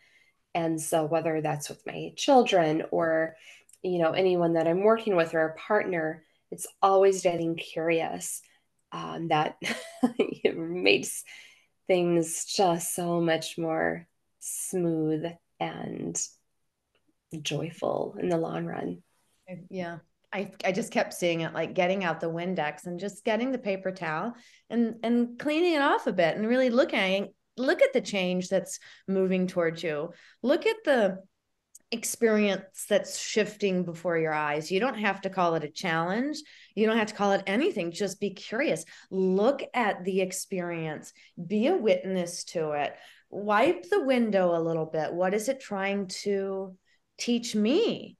And 0.53 0.81
so 0.81 1.05
whether 1.05 1.41
that's 1.41 1.69
with 1.69 1.85
my 1.85 2.13
children 2.15 2.83
or 2.91 3.35
you 3.83 3.99
know 3.99 4.11
anyone 4.11 4.53
that 4.53 4.67
I'm 4.67 4.83
working 4.83 5.15
with 5.15 5.33
or 5.33 5.45
a 5.45 5.55
partner, 5.55 6.23
it's 6.51 6.67
always 6.81 7.21
getting 7.21 7.55
curious. 7.55 8.41
Um, 8.91 9.27
that 9.27 9.57
it 10.17 10.57
makes 10.57 11.23
things 11.87 12.45
just 12.45 12.95
so 12.95 13.21
much 13.21 13.57
more 13.57 14.07
smooth 14.39 15.25
and 15.59 16.19
joyful 17.41 18.15
in 18.19 18.29
the 18.29 18.37
long 18.37 18.65
run. 18.65 19.03
Yeah. 19.69 19.99
I, 20.33 20.51
I 20.65 20.71
just 20.73 20.91
kept 20.91 21.13
seeing 21.13 21.41
it 21.41 21.53
like 21.53 21.73
getting 21.73 22.03
out 22.03 22.19
the 22.19 22.29
Windex 22.29 22.85
and 22.85 22.99
just 22.99 23.23
getting 23.23 23.51
the 23.51 23.57
paper 23.57 23.91
towel 23.91 24.33
and 24.69 24.95
and 25.01 25.39
cleaning 25.39 25.73
it 25.73 25.81
off 25.81 26.05
a 26.05 26.11
bit 26.11 26.35
and 26.35 26.47
really 26.47 26.69
looking 26.69 27.29
look 27.57 27.81
at 27.81 27.93
the 27.93 28.01
change 28.01 28.49
that's 28.49 28.79
moving 29.07 29.47
towards 29.47 29.83
you. 29.83 30.11
Look 30.41 30.65
at 30.65 30.77
the 30.85 31.19
experience 31.91 32.85
that's 32.89 33.17
shifting 33.17 33.83
before 33.83 34.17
your 34.17 34.33
eyes. 34.33 34.71
You 34.71 34.79
don't 34.79 34.99
have 34.99 35.21
to 35.21 35.29
call 35.29 35.55
it 35.55 35.63
a 35.63 35.69
challenge. 35.69 36.37
You 36.75 36.85
don't 36.85 36.97
have 36.97 37.07
to 37.07 37.13
call 37.13 37.31
it 37.31 37.43
anything. 37.47 37.91
Just 37.91 38.19
be 38.19 38.31
curious. 38.31 38.83
Look 39.09 39.63
at 39.73 40.03
the 40.03 40.21
experience. 40.21 41.13
Be 41.45 41.67
a 41.67 41.75
witness 41.75 42.43
to 42.45 42.71
it. 42.71 42.93
Wipe 43.29 43.89
the 43.89 44.03
window 44.03 44.55
a 44.55 44.61
little 44.61 44.85
bit. 44.85 45.13
What 45.13 45.33
is 45.33 45.49
it 45.49 45.59
trying 45.59 46.07
to 46.23 46.75
teach 47.17 47.55
me 47.55 48.17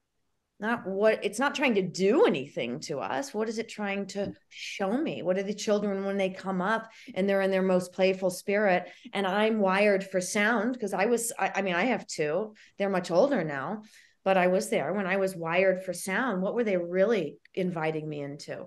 not 0.60 0.86
what 0.86 1.24
it's 1.24 1.38
not 1.38 1.54
trying 1.54 1.74
to 1.76 1.82
do 1.82 2.26
anything 2.26 2.80
to 2.80 2.98
us. 2.98 3.32
What 3.32 3.48
is 3.48 3.58
it 3.58 3.68
trying 3.68 4.06
to 4.08 4.32
show 4.48 4.90
me? 4.90 5.22
What 5.22 5.38
are 5.38 5.42
the 5.42 5.54
children 5.54 6.04
when 6.04 6.16
they 6.16 6.30
come 6.30 6.60
up 6.60 6.90
and 7.14 7.28
they're 7.28 7.42
in 7.42 7.50
their 7.50 7.62
most 7.62 7.92
playful 7.92 8.30
spirit? 8.30 8.88
And 9.12 9.26
i'm 9.26 9.60
wired 9.60 10.04
for 10.04 10.20
sound 10.20 10.72
because 10.72 10.92
i 10.92 11.06
was 11.06 11.32
I, 11.38 11.52
I, 11.56 11.62
mean 11.62 11.74
i 11.74 11.84
have 11.84 12.06
two. 12.06 12.54
They're 12.78 12.90
much 12.90 13.10
older 13.10 13.44
now 13.44 13.82
but 14.24 14.36
i 14.36 14.48
was 14.48 14.68
there 14.68 14.92
when 14.92 15.06
i 15.06 15.16
was 15.16 15.36
wired 15.36 15.84
for 15.84 15.92
sound. 15.92 16.42
What 16.42 16.54
were 16.54 16.64
they 16.64 16.76
really 16.76 17.36
inviting 17.54 18.08
me 18.08 18.20
into? 18.20 18.66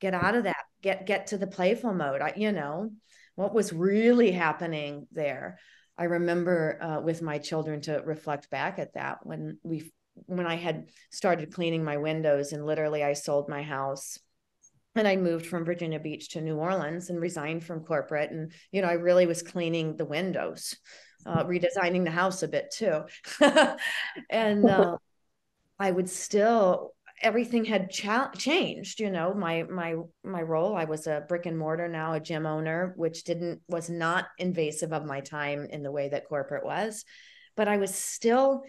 Get 0.00 0.14
out 0.14 0.34
of 0.34 0.44
that. 0.44 0.64
Get 0.82 1.06
get 1.06 1.28
to 1.28 1.38
the 1.38 1.46
playful 1.46 1.92
mode. 1.92 2.20
I, 2.20 2.32
you 2.36 2.52
know 2.52 2.90
what 3.34 3.54
was 3.54 3.72
really 3.72 4.32
happening 4.32 5.06
there? 5.12 5.58
I 5.96 6.04
remember 6.04 6.78
uh, 6.80 7.00
with 7.00 7.22
my 7.22 7.38
children 7.38 7.80
to 7.82 8.02
reflect 8.04 8.50
back 8.50 8.78
at 8.78 8.94
that 8.94 9.18
when 9.24 9.58
we 9.62 9.92
when 10.26 10.46
I 10.46 10.56
had 10.56 10.88
started 11.10 11.52
cleaning 11.52 11.84
my 11.84 11.96
windows 11.96 12.52
and 12.52 12.64
literally 12.66 13.02
I 13.02 13.12
sold 13.12 13.48
my 13.48 13.62
house 13.62 14.18
and 14.94 15.06
I 15.06 15.16
moved 15.16 15.46
from 15.46 15.64
Virginia 15.64 16.00
Beach 16.00 16.30
to 16.30 16.40
New 16.40 16.56
Orleans 16.56 17.10
and 17.10 17.20
resigned 17.20 17.64
from 17.64 17.84
corporate. 17.84 18.30
And, 18.30 18.52
you 18.72 18.82
know, 18.82 18.88
I 18.88 18.94
really 18.94 19.26
was 19.26 19.42
cleaning 19.42 19.96
the 19.96 20.04
windows, 20.04 20.76
uh, 21.24 21.44
redesigning 21.44 22.04
the 22.04 22.10
house 22.10 22.42
a 22.42 22.48
bit 22.48 22.72
too. 22.72 23.02
and 24.30 24.68
uh, 24.68 24.96
I 25.78 25.90
would 25.90 26.08
still, 26.08 26.94
everything 27.22 27.64
had 27.64 27.90
cha- 27.90 28.32
changed, 28.36 29.00
you 29.00 29.10
know, 29.10 29.34
my, 29.34 29.62
my, 29.64 29.96
my 30.24 30.42
role, 30.42 30.76
I 30.76 30.84
was 30.84 31.06
a 31.06 31.24
brick 31.28 31.46
and 31.46 31.58
mortar, 31.58 31.88
now 31.88 32.14
a 32.14 32.20
gym 32.20 32.46
owner, 32.46 32.92
which 32.96 33.24
didn't, 33.24 33.60
was 33.68 33.88
not 33.88 34.26
invasive 34.38 34.92
of 34.92 35.04
my 35.04 35.20
time 35.20 35.66
in 35.70 35.82
the 35.82 35.92
way 35.92 36.08
that 36.08 36.28
corporate 36.28 36.64
was, 36.64 37.04
but 37.56 37.68
I 37.68 37.76
was 37.76 37.94
still 37.94 38.62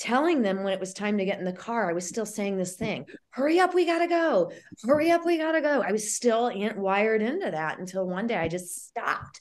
telling 0.00 0.40
them 0.40 0.64
when 0.64 0.72
it 0.72 0.80
was 0.80 0.94
time 0.94 1.18
to 1.18 1.26
get 1.26 1.38
in 1.38 1.44
the 1.44 1.52
car, 1.52 1.90
I 1.90 1.92
was 1.92 2.08
still 2.08 2.24
saying 2.24 2.56
this 2.56 2.74
thing 2.74 3.04
hurry 3.28 3.60
up, 3.60 3.74
we 3.74 3.84
got 3.84 3.98
to 3.98 4.08
go. 4.08 4.50
Hurry 4.82 5.10
up, 5.10 5.24
we 5.24 5.38
got 5.38 5.52
to 5.52 5.60
go. 5.60 5.82
I 5.86 5.92
was 5.92 6.14
still 6.14 6.50
wired 6.76 7.22
into 7.22 7.50
that 7.50 7.78
until 7.78 8.06
one 8.06 8.26
day 8.26 8.36
I 8.36 8.48
just 8.48 8.88
stopped 8.88 9.40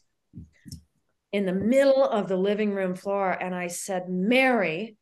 in 1.32 1.46
the 1.46 1.54
middle 1.54 2.04
of 2.04 2.28
the 2.28 2.38
living 2.38 2.74
room 2.74 2.94
floor 2.94 3.32
and 3.32 3.56
I 3.56 3.68
said, 3.68 4.10
Mary, 4.10 4.98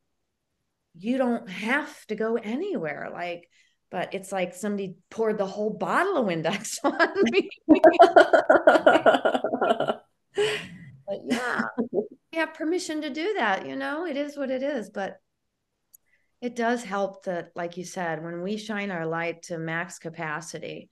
you 0.98 1.18
don't 1.18 1.50
have 1.50 2.06
to 2.08 2.16
go 2.16 2.36
anywhere. 2.36 3.10
Like, 3.12 3.50
but 3.90 4.14
it's 4.14 4.32
like 4.32 4.54
somebody 4.54 4.96
poured 5.10 5.38
the 5.38 5.46
whole 5.46 5.72
bottle 5.72 6.18
of 6.18 6.28
Windex 6.28 6.78
on 6.84 7.24
me. 7.32 7.50
but 11.08 11.20
yeah, 11.26 11.62
we 11.92 12.38
have 12.38 12.54
permission 12.54 13.02
to 13.02 13.10
do 13.10 13.34
that. 13.38 13.66
You 13.66 13.76
know, 13.76 14.06
it 14.06 14.18
is 14.18 14.38
what 14.38 14.52
it 14.52 14.62
is. 14.62 14.90
But 14.90 15.18
it 16.42 16.56
does 16.56 16.84
help 16.84 17.26
that, 17.26 17.50
like 17.56 17.78
you 17.78 17.84
said, 17.84 18.24
when 18.24 18.42
we 18.42 18.58
shine 18.58 18.92
our 18.92 19.06
light 19.06 19.44
to 19.44 19.58
max 19.58 20.00
capacity, 20.00 20.90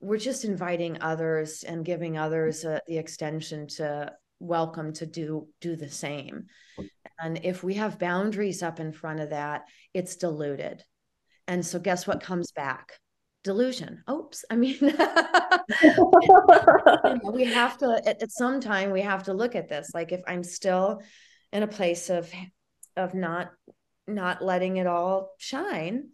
we're 0.00 0.18
just 0.18 0.44
inviting 0.44 1.00
others 1.00 1.62
and 1.62 1.84
giving 1.84 2.18
others 2.18 2.64
uh, 2.64 2.80
the 2.86 2.98
extension 2.98 3.68
to 3.68 4.12
welcome 4.40 4.92
to 4.92 5.06
do 5.06 5.46
do 5.60 5.76
the 5.76 5.88
same. 5.88 6.46
And 7.20 7.38
if 7.44 7.62
we 7.62 7.74
have 7.74 8.00
boundaries 8.00 8.62
up 8.62 8.80
in 8.80 8.92
front 8.92 9.20
of 9.20 9.30
that, 9.30 9.62
it's 9.94 10.16
diluted. 10.16 10.82
And 11.46 11.64
so 11.64 11.78
guess 11.78 12.06
what 12.06 12.22
comes 12.22 12.50
back? 12.52 12.98
delusion. 13.44 14.02
Oops. 14.10 14.44
I 14.50 14.56
mean, 14.56 14.78
we 17.32 17.44
have 17.44 17.78
to, 17.78 18.02
at, 18.06 18.22
at 18.22 18.30
some 18.30 18.60
time, 18.60 18.90
we 18.90 19.00
have 19.02 19.24
to 19.24 19.32
look 19.34 19.54
at 19.56 19.68
this. 19.68 19.90
Like 19.94 20.12
if 20.12 20.20
I'm 20.26 20.44
still 20.44 21.02
in 21.52 21.62
a 21.62 21.68
place 21.68 22.10
of, 22.10 22.32
of 22.96 23.14
not 23.14 23.50
not 24.06 24.42
letting 24.42 24.76
it 24.76 24.86
all 24.86 25.30
shine, 25.38 26.08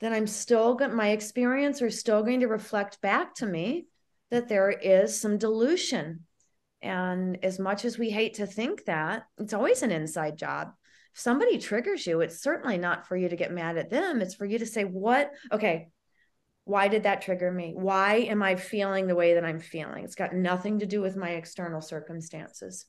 then 0.00 0.12
I'm 0.12 0.26
still 0.26 0.74
going 0.74 0.94
my 0.94 1.10
experience 1.10 1.82
are 1.82 1.90
still 1.90 2.22
going 2.22 2.40
to 2.40 2.48
reflect 2.48 3.00
back 3.00 3.34
to 3.36 3.46
me 3.46 3.86
that 4.30 4.48
there 4.48 4.70
is 4.70 5.20
some 5.20 5.38
dilution. 5.38 6.24
And 6.80 7.42
as 7.44 7.58
much 7.58 7.84
as 7.84 7.98
we 7.98 8.10
hate 8.10 8.34
to 8.34 8.46
think 8.46 8.84
that, 8.84 9.24
it's 9.38 9.54
always 9.54 9.82
an 9.82 9.90
inside 9.90 10.38
job. 10.38 10.72
If 11.14 11.20
somebody 11.20 11.58
triggers 11.58 12.06
you, 12.06 12.20
it's 12.20 12.42
certainly 12.42 12.78
not 12.78 13.06
for 13.06 13.16
you 13.16 13.28
to 13.28 13.36
get 13.36 13.52
mad 13.52 13.76
at 13.76 13.90
them. 13.90 14.20
It's 14.20 14.34
for 14.34 14.44
you 14.44 14.58
to 14.58 14.66
say, 14.66 14.84
What? 14.84 15.32
Okay, 15.50 15.88
why 16.64 16.88
did 16.88 17.04
that 17.04 17.22
trigger 17.22 17.50
me? 17.50 17.72
Why 17.74 18.16
am 18.16 18.42
I 18.42 18.56
feeling 18.56 19.06
the 19.06 19.14
way 19.14 19.34
that 19.34 19.44
I'm 19.44 19.58
feeling? 19.58 20.04
It's 20.04 20.14
got 20.14 20.34
nothing 20.34 20.80
to 20.80 20.86
do 20.86 21.00
with 21.00 21.16
my 21.16 21.30
external 21.30 21.80
circumstances. 21.80 22.84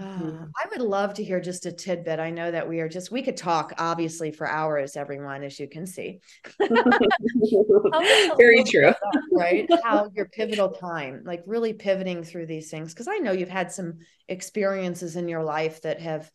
Mm-hmm. 0.00 0.44
I 0.56 0.68
would 0.70 0.80
love 0.80 1.14
to 1.14 1.24
hear 1.24 1.40
just 1.40 1.66
a 1.66 1.72
tidbit. 1.72 2.20
I 2.20 2.30
know 2.30 2.50
that 2.50 2.68
we 2.68 2.80
are 2.80 2.88
just, 2.88 3.10
we 3.10 3.22
could 3.22 3.36
talk 3.36 3.72
obviously 3.78 4.30
for 4.30 4.48
hours, 4.48 4.96
everyone, 4.96 5.42
as 5.42 5.58
you 5.58 5.68
can 5.68 5.86
see. 5.86 6.20
Very 6.60 8.62
true. 8.62 8.92
That, 8.92 9.22
right. 9.32 9.68
How 9.82 10.08
your 10.14 10.26
pivotal 10.32 10.70
time, 10.70 11.22
like 11.24 11.42
really 11.46 11.72
pivoting 11.72 12.22
through 12.22 12.46
these 12.46 12.70
things. 12.70 12.94
Cause 12.94 13.08
I 13.08 13.18
know 13.18 13.32
you've 13.32 13.48
had 13.48 13.72
some 13.72 13.98
experiences 14.28 15.16
in 15.16 15.28
your 15.28 15.42
life 15.42 15.82
that 15.82 16.00
have 16.00 16.30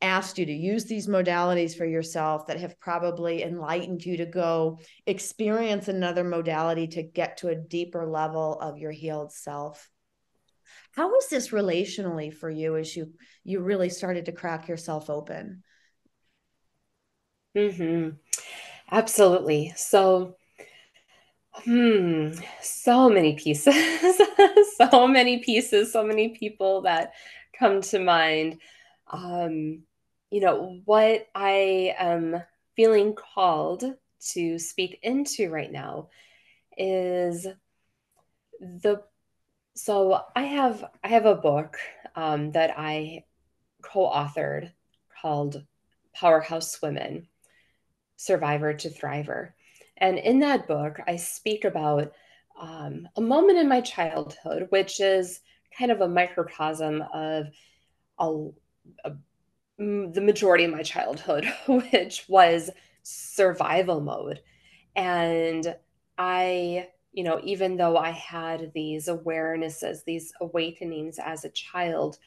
asked 0.00 0.38
you 0.38 0.46
to 0.46 0.52
use 0.52 0.84
these 0.84 1.08
modalities 1.08 1.76
for 1.76 1.86
yourself, 1.86 2.46
that 2.46 2.60
have 2.60 2.78
probably 2.78 3.42
enlightened 3.42 4.04
you 4.04 4.18
to 4.18 4.26
go 4.26 4.78
experience 5.06 5.88
another 5.88 6.24
modality 6.24 6.86
to 6.88 7.02
get 7.02 7.38
to 7.38 7.48
a 7.48 7.54
deeper 7.54 8.06
level 8.06 8.58
of 8.60 8.78
your 8.78 8.92
healed 8.92 9.32
self 9.32 9.88
how 10.92 11.08
was 11.08 11.28
this 11.28 11.48
relationally 11.50 12.32
for 12.32 12.50
you 12.50 12.76
as 12.76 12.96
you 12.96 13.12
you 13.44 13.60
really 13.60 13.88
started 13.90 14.26
to 14.26 14.32
crack 14.32 14.68
yourself 14.68 15.10
open? 15.10 15.62
Hmm 17.54 18.10
absolutely. 18.92 19.72
So 19.76 20.36
hmm 21.64 22.30
so 22.62 23.08
many 23.08 23.34
pieces. 23.34 23.74
So 24.76 25.06
many 25.06 25.38
pieces 25.38 25.92
so 25.92 26.02
many 26.02 26.30
people 26.30 26.82
that 26.82 27.12
come 27.58 27.80
to 27.82 27.98
mind. 28.00 28.58
Um 29.12 29.82
you 30.30 30.40
know 30.40 30.80
what 30.86 31.28
i 31.34 31.94
am 31.98 32.42
feeling 32.74 33.14
called 33.14 33.84
to 34.32 34.58
speak 34.58 34.98
into 35.02 35.50
right 35.50 35.70
now 35.70 36.08
is 36.78 37.46
the 38.60 39.02
so 39.74 40.20
I 40.36 40.42
have 40.42 40.84
I 41.02 41.08
have 41.08 41.26
a 41.26 41.34
book 41.34 41.78
um, 42.14 42.52
that 42.52 42.74
I 42.76 43.24
co-authored 43.82 44.72
called 45.20 45.64
Powerhouse 46.14 46.80
Women: 46.82 47.28
Survivor 48.16 48.74
to 48.74 48.90
Thriver, 48.90 49.52
and 49.96 50.18
in 50.18 50.40
that 50.40 50.68
book 50.68 51.00
I 51.06 51.16
speak 51.16 51.64
about 51.64 52.12
um, 52.60 53.08
a 53.16 53.20
moment 53.20 53.58
in 53.58 53.68
my 53.68 53.80
childhood, 53.80 54.66
which 54.70 55.00
is 55.00 55.40
kind 55.76 55.90
of 55.90 56.00
a 56.00 56.08
microcosm 56.08 57.02
of 57.14 57.46
a, 58.18 58.50
a, 59.04 59.12
the 59.78 60.20
majority 60.20 60.64
of 60.64 60.70
my 60.70 60.82
childhood, 60.82 61.46
which 61.66 62.26
was 62.28 62.70
survival 63.02 64.00
mode, 64.00 64.40
and 64.94 65.74
I 66.18 66.88
you 67.12 67.24
know, 67.24 67.40
even 67.44 67.76
though 67.76 67.96
I 67.96 68.10
had 68.10 68.72
these 68.74 69.08
awarenesses, 69.08 70.04
these 70.04 70.32
awakenings 70.40 71.18
as 71.18 71.44
a 71.44 71.50
child, 71.50 72.18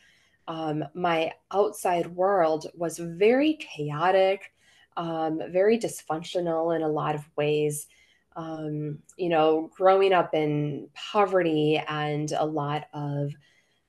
um, 0.48 0.86
my 0.94 1.34
outside 1.52 2.08
world 2.08 2.68
was 2.76 3.00
very 3.00 3.56
chaotic, 3.56 4.52
um, 4.96 5.42
very 5.50 5.80
dysfunctional 5.80 6.76
in 6.76 6.84
a 6.84 6.88
lot 6.88 7.16
of 7.16 7.26
ways. 7.36 7.88
Um, 8.36 9.00
you 9.18 9.30
know, 9.30 9.72
growing 9.76 10.14
up 10.14 10.34
in 10.34 10.90
poverty 10.94 11.82
and 11.88 12.32
a 12.34 12.46
lot 12.46 12.88
of 12.94 13.32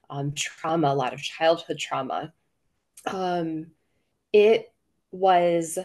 um, 0.09 0.32
trauma, 0.32 0.88
a 0.88 0.94
lot 0.94 1.12
of 1.12 1.20
childhood 1.20 1.78
trauma, 1.78 2.32
um, 3.06 3.66
it 4.32 4.72
was 5.11 5.78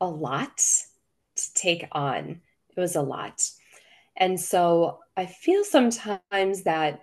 a 0.00 0.06
lot 0.06 0.58
to 1.36 1.54
take 1.54 1.86
on. 1.92 2.40
It 2.76 2.80
was 2.80 2.96
a 2.96 3.02
lot. 3.02 3.42
And 4.20 4.38
so 4.38 4.98
I 5.16 5.26
feel 5.26 5.64
sometimes 5.64 6.62
that 6.64 7.00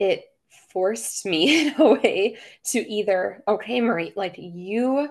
it 0.00 0.24
forced 0.72 1.24
me 1.24 1.68
in 1.68 1.80
a 1.80 1.94
way 1.94 2.36
to 2.72 2.78
either, 2.80 3.42
okay, 3.48 3.80
Marie, 3.80 4.12
like 4.16 4.34
you, 4.36 5.08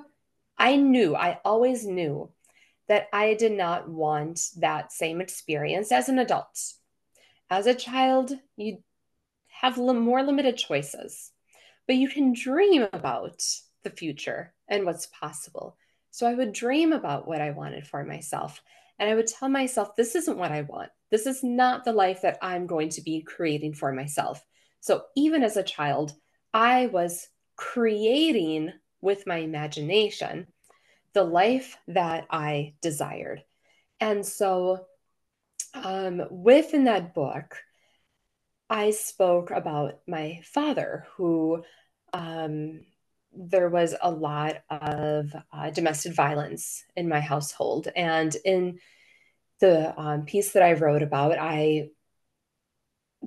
I 0.57 0.75
knew, 0.75 1.15
I 1.15 1.39
always 1.43 1.85
knew 1.85 2.29
that 2.87 3.07
I 3.11 3.33
did 3.33 3.53
not 3.53 3.89
want 3.89 4.41
that 4.57 4.91
same 4.93 5.21
experience 5.21 5.91
as 5.91 6.07
an 6.09 6.19
adult. 6.19 6.73
As 7.49 7.65
a 7.65 7.73
child, 7.73 8.31
you 8.57 8.79
have 9.47 9.77
more 9.77 10.21
limited 10.21 10.57
choices, 10.57 11.31
but 11.87 11.95
you 11.95 12.09
can 12.09 12.33
dream 12.33 12.87
about 12.91 13.43
the 13.83 13.89
future 13.89 14.53
and 14.67 14.85
what's 14.85 15.07
possible. 15.07 15.77
So 16.11 16.27
I 16.27 16.33
would 16.33 16.53
dream 16.53 16.93
about 16.93 17.27
what 17.27 17.41
I 17.41 17.51
wanted 17.51 17.87
for 17.87 18.03
myself. 18.03 18.61
And 18.99 19.09
I 19.09 19.15
would 19.15 19.27
tell 19.27 19.49
myself, 19.49 19.95
this 19.95 20.15
isn't 20.15 20.37
what 20.37 20.51
I 20.51 20.61
want. 20.61 20.89
This 21.15 21.27
is 21.27 21.45
not 21.45 21.85
the 21.85 21.93
life 21.93 22.23
that 22.23 22.39
I'm 22.41 22.67
going 22.67 22.89
to 22.89 23.01
be 23.01 23.21
creating 23.21 23.73
for 23.73 23.93
myself. 23.93 24.43
So 24.81 25.03
even 25.15 25.43
as 25.43 25.55
a 25.55 25.63
child, 25.63 26.11
I 26.53 26.87
was 26.87 27.29
creating 27.55 28.73
with 28.99 29.25
my 29.25 29.37
imagination 29.37 30.47
the 31.13 31.23
life 31.23 31.77
that 31.87 32.27
I 32.29 32.73
desired. 32.81 33.45
And 34.01 34.25
so 34.25 34.87
um, 35.73 36.21
within 36.29 36.83
that 36.83 37.13
book, 37.13 37.63
I 38.69 38.91
spoke 38.91 39.51
about 39.51 40.01
my 40.05 40.41
father, 40.43 41.07
who 41.15 41.63
um, 42.11 42.81
there 43.31 43.69
was 43.69 43.95
a 44.01 44.11
lot 44.11 44.63
of 44.69 45.33
uh, 45.53 45.69
domestic 45.69 46.13
violence 46.13 46.83
in 46.97 47.07
my 47.07 47.21
household. 47.21 47.87
And 47.95 48.35
in 48.43 48.79
the 49.59 49.97
um, 49.99 50.25
piece 50.25 50.53
that 50.53 50.63
I 50.63 50.73
wrote 50.73 51.01
about, 51.01 51.37
I 51.39 51.89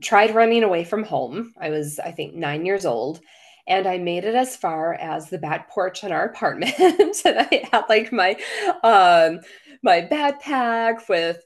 tried 0.02 0.34
running 0.34 0.62
away 0.62 0.84
from 0.84 1.04
home. 1.04 1.52
I 1.60 1.70
was, 1.70 1.98
I 1.98 2.12
think, 2.12 2.34
nine 2.34 2.66
years 2.66 2.86
old. 2.86 3.20
And 3.66 3.86
I 3.86 3.98
made 3.98 4.24
it 4.24 4.34
as 4.34 4.56
far 4.56 4.94
as 4.94 5.28
the 5.28 5.38
back 5.38 5.70
porch 5.70 6.02
in 6.02 6.12
our 6.12 6.24
apartment. 6.30 6.74
and 6.78 7.38
I 7.38 7.68
had 7.70 7.84
like 7.88 8.12
my 8.12 8.36
um, 8.82 9.40
my 9.82 10.02
backpack 10.02 11.08
with 11.08 11.42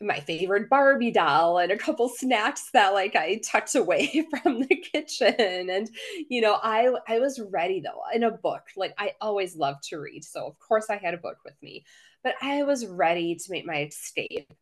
my 0.00 0.20
favorite 0.20 0.68
Barbie 0.68 1.10
doll 1.10 1.58
and 1.58 1.72
a 1.72 1.78
couple 1.78 2.08
snacks 2.08 2.70
that 2.72 2.92
like 2.92 3.16
I 3.16 3.40
tucked 3.44 3.74
away 3.74 4.26
from 4.42 4.60
the 4.60 4.76
kitchen. 4.76 5.70
And 5.70 5.88
you 6.28 6.40
know, 6.40 6.58
I 6.62 6.94
I 7.08 7.18
was 7.18 7.40
ready 7.40 7.80
though 7.80 8.02
in 8.14 8.22
a 8.22 8.30
book. 8.30 8.62
Like 8.76 8.94
I 8.98 9.12
always 9.20 9.56
loved 9.56 9.84
to 9.88 9.98
read. 9.98 10.24
So 10.24 10.46
of 10.46 10.58
course 10.58 10.86
I 10.90 10.96
had 10.96 11.14
a 11.14 11.18
book 11.18 11.38
with 11.44 11.60
me. 11.62 11.84
But 12.26 12.34
I 12.42 12.64
was 12.64 12.84
ready 12.84 13.36
to 13.36 13.52
make 13.52 13.64
my 13.64 13.84
escape. 13.84 14.52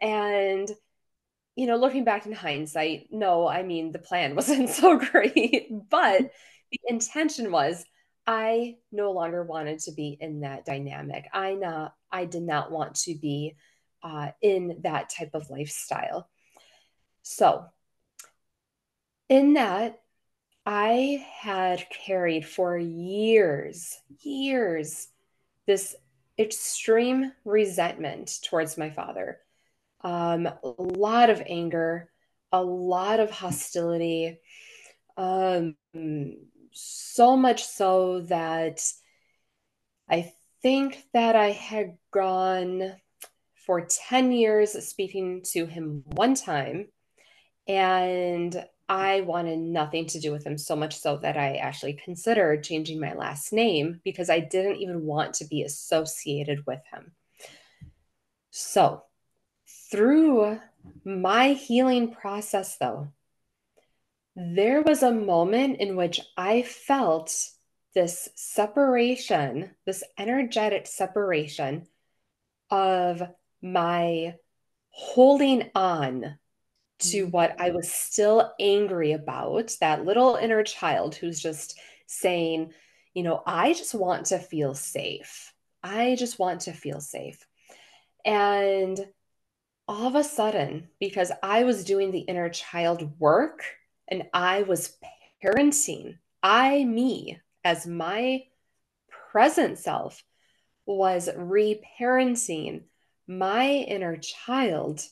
And 0.00 0.70
you 1.56 1.66
know, 1.66 1.74
looking 1.74 2.04
back 2.04 2.24
in 2.24 2.30
hindsight, 2.30 3.08
no, 3.10 3.48
I 3.48 3.64
mean 3.64 3.90
the 3.90 3.98
plan 3.98 4.36
wasn't 4.36 4.68
so 4.68 4.96
great, 4.96 5.70
but 5.90 6.20
the 6.70 6.80
intention 6.86 7.50
was 7.50 7.84
I 8.28 8.76
no 8.92 9.10
longer 9.10 9.42
wanted 9.42 9.80
to 9.80 9.92
be 9.92 10.16
in 10.20 10.42
that 10.42 10.64
dynamic. 10.64 11.24
I 11.32 11.54
not 11.54 11.96
I 12.12 12.26
did 12.26 12.44
not 12.44 12.70
want 12.70 12.94
to 13.00 13.16
be 13.16 13.56
uh, 14.04 14.30
in 14.40 14.78
that 14.84 15.10
type 15.10 15.30
of 15.34 15.50
lifestyle. 15.50 16.30
So, 17.22 17.64
in 19.28 19.54
that, 19.54 20.00
I 20.64 21.26
had 21.40 21.86
carried 21.90 22.46
for 22.46 22.78
years, 22.78 23.98
years, 24.22 25.08
this 25.66 25.96
extreme 26.38 27.32
resentment 27.44 28.38
towards 28.42 28.76
my 28.76 28.90
father. 28.90 29.38
Um, 30.02 30.46
a 30.46 30.74
lot 30.78 31.30
of 31.30 31.42
anger, 31.46 32.10
a 32.52 32.62
lot 32.62 33.20
of 33.20 33.30
hostility, 33.30 34.38
um, 35.16 35.76
so 36.72 37.36
much 37.36 37.64
so 37.64 38.20
that 38.22 38.82
I 40.08 40.32
think 40.62 41.04
that 41.12 41.36
I 41.36 41.50
had 41.52 41.96
gone 42.10 42.94
for 43.66 43.86
10 43.86 44.32
years 44.32 44.72
speaking 44.86 45.42
to 45.52 45.66
him 45.66 46.02
one 46.06 46.34
time. 46.34 46.88
And 47.66 48.64
I 48.88 49.22
wanted 49.22 49.58
nothing 49.58 50.06
to 50.08 50.20
do 50.20 50.30
with 50.30 50.44
him 50.44 50.58
so 50.58 50.76
much 50.76 50.98
so 50.98 51.16
that 51.18 51.36
I 51.36 51.56
actually 51.56 51.94
considered 51.94 52.64
changing 52.64 53.00
my 53.00 53.14
last 53.14 53.52
name 53.52 54.00
because 54.04 54.28
I 54.28 54.40
didn't 54.40 54.76
even 54.76 55.04
want 55.04 55.34
to 55.34 55.46
be 55.46 55.62
associated 55.62 56.66
with 56.66 56.80
him. 56.92 57.12
So, 58.50 59.04
through 59.90 60.60
my 61.04 61.54
healing 61.54 62.12
process, 62.12 62.76
though, 62.76 63.08
there 64.36 64.82
was 64.82 65.02
a 65.02 65.12
moment 65.12 65.80
in 65.80 65.96
which 65.96 66.20
I 66.36 66.62
felt 66.62 67.50
this 67.94 68.28
separation, 68.34 69.70
this 69.86 70.04
energetic 70.18 70.86
separation 70.86 71.86
of 72.70 73.22
my 73.62 74.34
holding 74.90 75.70
on 75.74 76.38
to 77.10 77.26
mm. 77.26 77.30
what 77.30 77.60
I 77.60 77.70
was 77.70 77.90
still 77.90 78.52
angry 78.60 79.12
about, 79.12 79.76
that 79.80 80.04
little 80.04 80.36
inner 80.36 80.62
child 80.62 81.14
who's 81.14 81.40
just 81.40 81.78
saying, 82.06 82.72
you 83.14 83.22
know, 83.22 83.42
I 83.46 83.72
just 83.72 83.94
want 83.94 84.26
to 84.26 84.38
feel 84.38 84.74
safe. 84.74 85.52
I 85.82 86.16
just 86.16 86.38
want 86.38 86.62
to 86.62 86.72
feel 86.72 87.00
safe. 87.00 87.46
And 88.24 88.98
all 89.86 90.06
of 90.06 90.14
a 90.14 90.24
sudden, 90.24 90.88
because 90.98 91.30
I 91.42 91.64
was 91.64 91.84
doing 91.84 92.10
the 92.10 92.20
inner 92.20 92.48
child 92.48 93.18
work 93.18 93.62
and 94.08 94.24
I 94.32 94.62
was 94.62 94.96
parenting, 95.42 96.18
I, 96.42 96.84
me, 96.84 97.40
as 97.64 97.86
my 97.86 98.44
present 99.32 99.78
self, 99.78 100.22
was 100.86 101.28
reparenting 101.28 102.82
my 103.26 103.68
inner 103.68 104.16
child, 104.16 105.02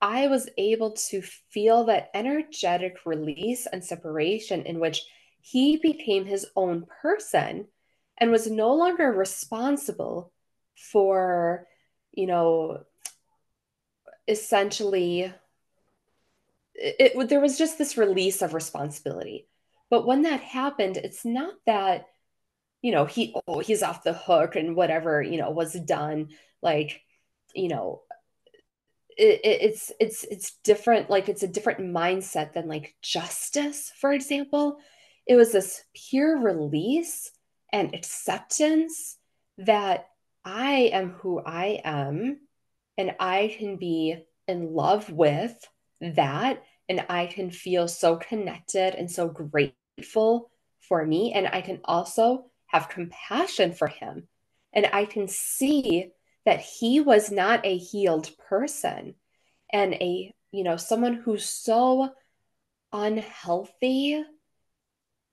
I 0.00 0.28
was 0.28 0.48
able 0.56 0.92
to 1.10 1.22
feel 1.50 1.84
that 1.84 2.10
energetic 2.14 2.98
release 3.04 3.66
and 3.66 3.84
separation 3.84 4.62
in 4.62 4.80
which 4.80 5.02
he 5.40 5.76
became 5.76 6.24
his 6.24 6.46
own 6.56 6.86
person 7.02 7.66
and 8.18 8.30
was 8.30 8.50
no 8.50 8.74
longer 8.74 9.10
responsible 9.12 10.32
for, 10.74 11.66
you 12.12 12.26
know, 12.26 12.84
essentially 14.28 15.32
it, 16.74 17.12
it 17.14 17.28
there 17.28 17.40
was 17.40 17.58
just 17.58 17.78
this 17.78 17.98
release 17.98 18.42
of 18.42 18.54
responsibility. 18.54 19.48
But 19.90 20.06
when 20.06 20.22
that 20.22 20.40
happened, 20.40 20.96
it's 20.96 21.24
not 21.24 21.54
that 21.66 22.06
you 22.82 22.92
know 22.92 23.04
he 23.04 23.34
oh 23.46 23.60
he's 23.60 23.82
off 23.82 24.04
the 24.04 24.12
hook 24.12 24.56
and 24.56 24.74
whatever 24.74 25.20
you 25.22 25.38
know 25.38 25.50
was 25.50 25.74
done 25.74 26.30
like 26.62 27.02
you 27.54 27.68
know 27.68 28.02
it, 29.16 29.40
it's 29.44 29.92
it's 30.00 30.24
it's 30.24 30.52
different 30.64 31.10
like 31.10 31.28
it's 31.28 31.42
a 31.42 31.48
different 31.48 31.80
mindset 31.80 32.52
than 32.52 32.68
like 32.68 32.94
justice 33.02 33.92
for 34.00 34.12
example. 34.12 34.78
It 35.26 35.36
was 35.36 35.52
this 35.52 35.82
pure 35.94 36.38
release 36.38 37.30
and 37.72 37.94
acceptance 37.94 39.16
that 39.58 40.08
i 40.44 40.90
am 40.92 41.10
who 41.10 41.40
i 41.40 41.80
am 41.84 42.38
and 42.96 43.14
i 43.20 43.54
can 43.58 43.76
be 43.76 44.16
in 44.48 44.72
love 44.72 45.10
with 45.10 45.68
that 46.00 46.62
and 46.88 47.04
i 47.08 47.26
can 47.26 47.50
feel 47.50 47.86
so 47.86 48.16
connected 48.16 48.94
and 48.94 49.10
so 49.10 49.28
grateful 49.28 50.50
for 50.80 51.04
me. 51.06 51.32
And 51.32 51.46
i 51.46 51.60
can 51.60 51.80
also 51.84 52.46
have 52.66 52.88
compassion 52.88 53.72
for 53.72 53.86
him. 53.86 54.28
And 54.72 54.88
i 54.92 55.04
can 55.04 55.28
see 55.28 56.10
that 56.44 56.60
he 56.60 57.00
was 57.00 57.30
not 57.30 57.64
a 57.64 57.76
healed 57.76 58.30
person 58.48 59.14
and 59.72 59.94
a 59.94 60.32
you 60.52 60.64
know 60.64 60.76
someone 60.76 61.14
who's 61.14 61.44
so 61.44 62.10
unhealthy 62.92 64.22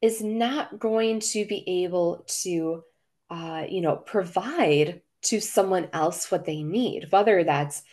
is 0.01 0.21
not 0.21 0.77
going 0.79 1.19
to 1.19 1.45
be 1.45 1.83
able 1.85 2.25
to 2.27 2.83
uh, 3.29 3.65
you 3.67 3.81
know 3.81 3.95
provide 3.95 5.01
to 5.23 5.39
someone 5.39 5.89
else 5.93 6.31
what 6.31 6.45
they 6.45 6.63
need 6.63 7.07
whether 7.09 7.43
that's 7.43 7.83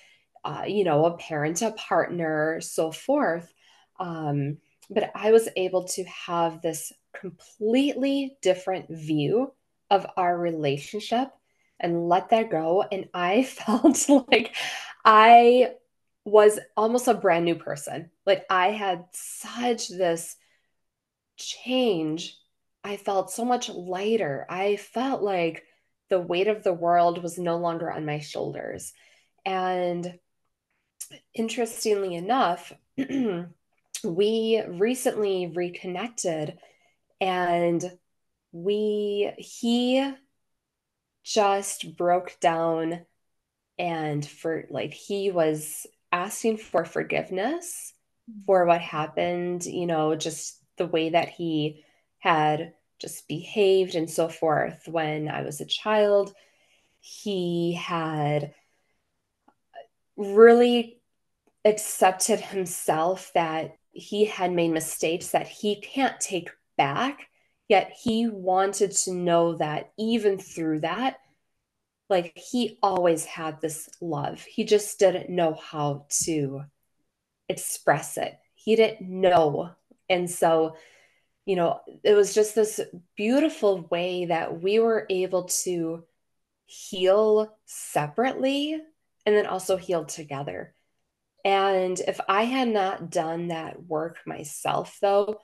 uh, 0.45 0.65
you 0.67 0.85
know 0.85 1.07
a 1.07 1.17
parent 1.17 1.63
a 1.63 1.71
partner 1.73 2.61
so 2.61 2.93
forth. 2.93 3.53
Um, 3.99 4.59
but 4.91 5.11
i 5.15 5.33
was 5.33 5.49
able 5.57 5.85
to 5.85 6.05
have 6.05 6.61
this 6.61 6.93
completely 7.19 8.37
different 8.43 8.87
view 8.91 9.53
of 9.91 10.07
our 10.17 10.37
relationship 10.37 11.31
and 11.85 12.09
let 12.09 12.31
that 12.31 12.51
go. 12.51 12.83
And 12.83 13.09
I 13.13 13.43
felt 13.45 14.09
like 14.09 14.57
I 15.05 15.75
was 16.25 16.59
almost 16.77 17.07
a 17.07 17.15
brand 17.15 17.45
new 17.45 17.55
person. 17.55 18.11
Like 18.25 18.45
I 18.49 18.69
had 18.69 19.05
such 19.13 19.89
this 19.89 20.37
change. 21.37 22.37
I 22.83 22.97
felt 22.97 23.31
so 23.31 23.45
much 23.45 23.69
lighter. 23.69 24.47
I 24.49 24.77
felt 24.77 25.23
like 25.23 25.65
the 26.09 26.21
weight 26.21 26.49
of 26.49 26.65
the 26.65 26.73
world 26.73 27.23
was 27.23 27.39
no 27.39 27.59
longer 27.59 27.93
on 27.93 28.07
my 28.07 28.19
shoulders. 28.21 28.93
And 29.45 30.19
interestingly 31.35 32.15
enough, 32.15 32.73
we 34.05 34.63
recently 34.67 35.53
reconnected 35.55 36.59
and 37.21 37.85
we 38.53 39.33
he 39.37 40.15
just 41.25 41.97
broke 41.97 42.39
down 42.41 43.01
and 43.79 44.25
for 44.25 44.67
like 44.71 44.93
he 44.93 45.31
was 45.31 45.87
asking 46.13 46.59
for 46.59 46.85
forgiveness 46.85 47.93
mm-hmm. 48.31 48.43
for 48.45 48.67
what 48.67 48.81
happened, 48.81 49.65
you 49.65 49.87
know, 49.87 50.15
just 50.15 50.61
the 50.77 50.87
way 50.87 51.11
that 51.11 51.29
he 51.29 51.85
had 52.19 52.75
just 53.01 53.27
behaved 53.27 53.95
and 53.95 54.09
so 54.09 54.29
forth 54.29 54.87
when 54.87 55.29
I 55.29 55.43
was 55.43 55.61
a 55.61 55.67
child. 55.67 56.35
He 57.01 57.75
had 57.75 58.55
really 60.17 61.01
accepted 61.65 62.41
himself 62.41 63.33
that 63.35 63.77
he 63.93 64.27
had 64.27 64.53
made 64.53 64.71
mistakes 64.71 65.31
that 65.31 65.49
he 65.49 65.81
can't 65.81 66.21
take 66.21 66.51
back 66.77 67.29
Yet 67.69 67.93
he 67.99 68.29
wanted 68.29 68.93
to 68.93 69.13
know 69.13 69.57
that 69.57 69.93
even 69.99 70.39
through 70.39 70.81
that, 70.81 71.19
like 72.11 72.37
he 72.37 72.79
always 72.83 73.25
had 73.25 73.61
this 73.61 73.89
love. 74.01 74.41
He 74.43 74.65
just 74.65 74.99
didn't 74.99 75.31
know 75.31 75.55
how 75.55 76.07
to 76.25 76.65
express 77.49 78.19
it. 78.19 78.39
He 78.55 78.77
didn't 78.77 79.09
know. 79.09 79.71
And 80.09 80.31
so, 80.31 80.77
you 81.47 81.57
know, 81.57 81.81
it 82.03 82.15
was 82.15 82.35
just 82.35 82.55
this 82.55 82.81
beautiful 83.17 83.87
way 83.91 84.27
that 84.27 84.63
we 84.63 84.79
were 84.79 85.07
able 85.09 85.45
to 85.45 86.05
heal 86.67 87.57
separately 87.65 88.81
and 89.27 89.35
then 89.35 89.47
also 89.47 89.77
heal 89.77 90.05
together. 90.05 90.75
And 91.45 91.99
if 92.01 92.21
I 92.29 92.45
had 92.45 92.69
not 92.69 93.11
done 93.11 93.49
that 93.49 93.83
work 93.83 94.19
myself, 94.27 94.99
though, 95.01 95.41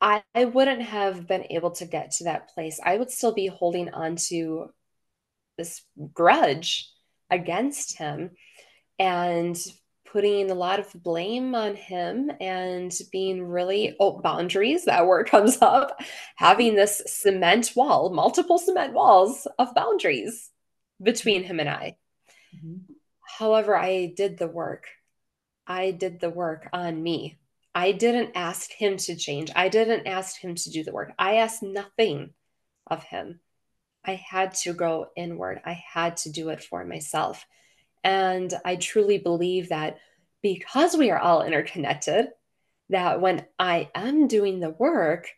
I, 0.00 0.22
I 0.34 0.44
wouldn't 0.44 0.82
have 0.82 1.26
been 1.26 1.46
able 1.50 1.70
to 1.72 1.86
get 1.86 2.12
to 2.12 2.24
that 2.24 2.50
place. 2.50 2.78
I 2.84 2.96
would 2.96 3.10
still 3.10 3.32
be 3.32 3.46
holding 3.46 3.92
on 3.92 4.16
to 4.28 4.70
this 5.56 5.82
grudge 6.12 6.90
against 7.30 7.98
him 7.98 8.30
and 8.98 9.56
putting 10.14 10.48
a 10.48 10.54
lot 10.54 10.78
of 10.78 11.02
blame 11.02 11.54
on 11.56 11.74
him 11.74 12.30
and 12.40 12.92
being 13.10 13.42
really 13.42 13.96
oh 13.98 14.20
boundaries 14.20 14.84
that 14.84 15.06
word 15.06 15.26
comes 15.30 15.58
up 15.60 16.00
having 16.36 16.76
this 16.76 17.02
cement 17.06 17.72
wall 17.74 18.10
multiple 18.10 18.58
cement 18.58 18.92
walls 18.92 19.48
of 19.58 19.74
boundaries 19.74 20.50
between 21.02 21.42
him 21.42 21.58
and 21.58 21.68
i 21.68 21.96
mm-hmm. 22.54 22.76
however 23.38 23.76
i 23.76 24.12
did 24.16 24.38
the 24.38 24.46
work 24.46 24.86
i 25.66 25.90
did 25.90 26.20
the 26.20 26.30
work 26.30 26.68
on 26.72 27.02
me 27.02 27.36
I 27.74 27.92
didn't 27.92 28.32
ask 28.34 28.70
him 28.70 28.96
to 28.98 29.16
change. 29.16 29.50
I 29.54 29.68
didn't 29.68 30.06
ask 30.06 30.38
him 30.38 30.54
to 30.54 30.70
do 30.70 30.84
the 30.84 30.92
work. 30.92 31.12
I 31.18 31.36
asked 31.36 31.62
nothing 31.62 32.34
of 32.86 33.02
him. 33.04 33.40
I 34.04 34.14
had 34.14 34.54
to 34.56 34.72
go 34.74 35.08
inward. 35.16 35.60
I 35.64 35.72
had 35.72 36.18
to 36.18 36.30
do 36.30 36.50
it 36.50 36.62
for 36.62 36.84
myself. 36.84 37.44
And 38.04 38.52
I 38.64 38.76
truly 38.76 39.18
believe 39.18 39.70
that 39.70 39.98
because 40.42 40.96
we 40.96 41.10
are 41.10 41.18
all 41.18 41.42
interconnected, 41.42 42.28
that 42.90 43.20
when 43.20 43.46
I 43.58 43.90
am 43.94 44.28
doing 44.28 44.60
the 44.60 44.70
work, 44.70 45.30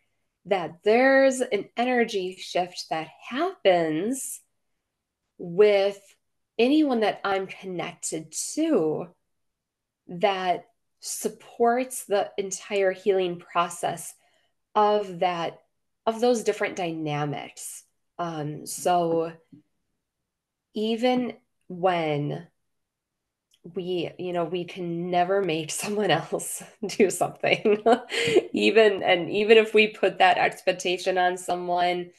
that 0.45 0.79
there's 0.83 1.41
an 1.41 1.69
energy 1.77 2.35
shift 2.35 2.87
that 2.89 3.07
happens 3.29 4.41
with 5.37 5.99
anyone 6.59 7.01
that 7.01 7.21
I'm 7.23 7.47
connected 7.47 8.33
to 8.53 9.07
that 10.07 10.65
supports 11.07 12.05
the 12.05 12.31
entire 12.37 12.91
healing 12.91 13.39
process 13.39 14.13
of 14.75 15.19
that 15.19 15.59
of 16.05 16.21
those 16.21 16.43
different 16.43 16.75
dynamics. 16.75 17.83
Um, 18.17 18.65
so 18.65 19.33
even 20.73 21.33
when 21.67 22.47
we 23.75 24.11
you 24.17 24.31
know 24.31 24.45
we 24.45 24.63
can 24.63 25.09
never 25.09 25.41
make 25.41 25.71
someone 25.83 26.11
else 26.11 26.63
do 26.87 27.09
something 27.09 27.83
even 28.53 29.03
and 29.03 29.29
even 29.29 29.57
if 29.57 29.73
we 29.73 29.87
put 29.87 30.19
that 30.19 30.37
expectation 30.37 31.17
on 31.17 31.37
someone 31.37 32.09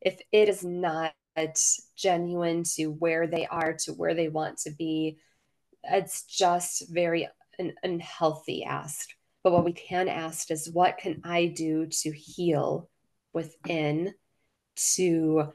if 0.00 0.20
it 0.32 0.48
is 0.48 0.64
not 0.64 1.14
genuine 1.96 2.64
to 2.64 2.86
where 2.86 3.26
they 3.26 3.46
are 3.46 3.74
to 3.74 3.92
where 3.92 4.14
they 4.14 4.28
want 4.28 4.58
to 4.58 4.70
be 4.70 5.18
it's 5.84 6.24
just 6.24 6.92
very 6.92 7.28
an 7.58 7.74
unhealthy 7.82 8.64
ask. 8.64 9.10
But 9.42 9.52
what 9.52 9.64
we 9.64 9.72
can 9.72 10.08
ask 10.08 10.50
is, 10.50 10.70
what 10.70 10.98
can 10.98 11.20
I 11.24 11.46
do 11.46 11.86
to 11.86 12.10
heal 12.10 12.88
within, 13.32 14.14
to 14.94 15.52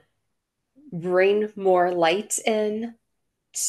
bring 0.91 1.51
more 1.55 1.91
light 1.91 2.39
in, 2.45 2.95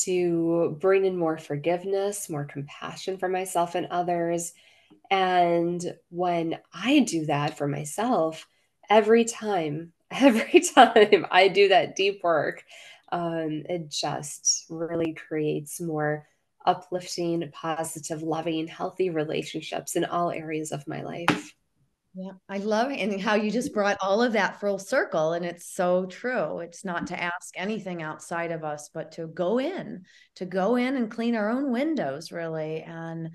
to 0.05 0.77
bring 0.81 1.05
in 1.05 1.17
more 1.17 1.39
forgiveness, 1.39 2.31
more 2.31 2.45
compassion 2.45 3.19
for 3.19 3.29
myself 3.29 3.75
and 3.75 3.87
others. 3.91 4.53
And 5.11 5.83
when 6.11 6.59
I 6.73 7.01
do 7.01 7.27
that 7.27 7.59
for 7.59 7.67
myself, 7.67 8.47
every 8.89 9.25
time, 9.25 9.93
every 10.11 10.61
time 10.61 11.27
I 11.31 11.49
do 11.49 11.69
that 11.69 11.97
deep 11.97 12.23
work, 12.23 12.65
um, 13.13 13.63
it 13.69 13.91
just 13.91 14.67
really 14.69 15.15
creates 15.15 15.81
more 15.81 16.27
uplifting, 16.65 17.51
positive, 17.53 18.23
loving, 18.23 18.67
healthy 18.67 19.11
relationships 19.11 19.97
in 19.97 20.05
all 20.05 20.31
areas 20.31 20.73
of 20.73 20.87
my 20.89 21.03
life. 21.03 21.55
Yeah, 22.17 22.33
I 22.49 22.59
love 22.59 22.93
it. 22.93 23.01
And 23.01 23.21
how 23.21 23.35
you 23.35 23.51
just 23.51 23.75
brought 23.75 23.99
all 24.01 24.23
of 24.23 24.35
that 24.35 24.61
full 24.61 24.79
circle. 24.79 25.33
And 25.33 25.45
it's 25.45 25.67
so 25.67 26.07
true. 26.07 26.61
It's 26.61 26.85
not 26.85 27.09
to 27.09 27.21
ask 27.21 27.53
anything 27.57 28.03
outside 28.03 28.53
of 28.53 28.63
us, 28.63 28.89
but 28.95 29.13
to 29.13 29.27
go 29.27 29.59
in, 29.59 30.05
to 30.37 30.47
go 30.47 30.77
in 30.77 30.95
and 30.95 31.11
clean 31.11 31.35
our 31.35 31.51
own 31.51 31.73
windows, 31.73 32.31
really. 32.31 32.83
And 32.83 33.31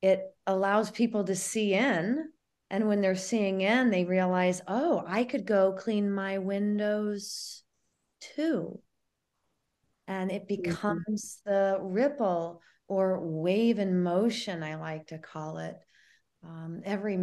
it 0.00 0.20
allows 0.48 0.90
people 0.90 1.22
to 1.24 1.36
see 1.36 1.74
in. 1.74 2.28
And 2.70 2.88
when 2.88 3.02
they're 3.02 3.14
seeing 3.14 3.60
in, 3.60 3.90
they 3.90 4.04
realize, 4.04 4.62
oh, 4.66 5.04
I 5.06 5.22
could 5.22 5.46
go 5.46 5.76
clean 5.78 6.10
my 6.10 6.38
windows 6.38 7.62
too. 8.34 8.80
And 10.08 10.30
it 10.30 10.48
mm-hmm. 10.48 10.62
becomes 10.62 11.40
mm-hmm. 11.46 11.50
the 11.50 11.78
ripple 11.80 12.62
or 12.88 13.20
wave 13.20 13.78
in 13.78 14.02
motion, 14.02 14.62
I 14.62 14.74
like 14.76 15.06
to 15.08 15.18
call 15.18 15.58
it 15.58 15.76
um, 16.44 16.82
every 16.84 17.18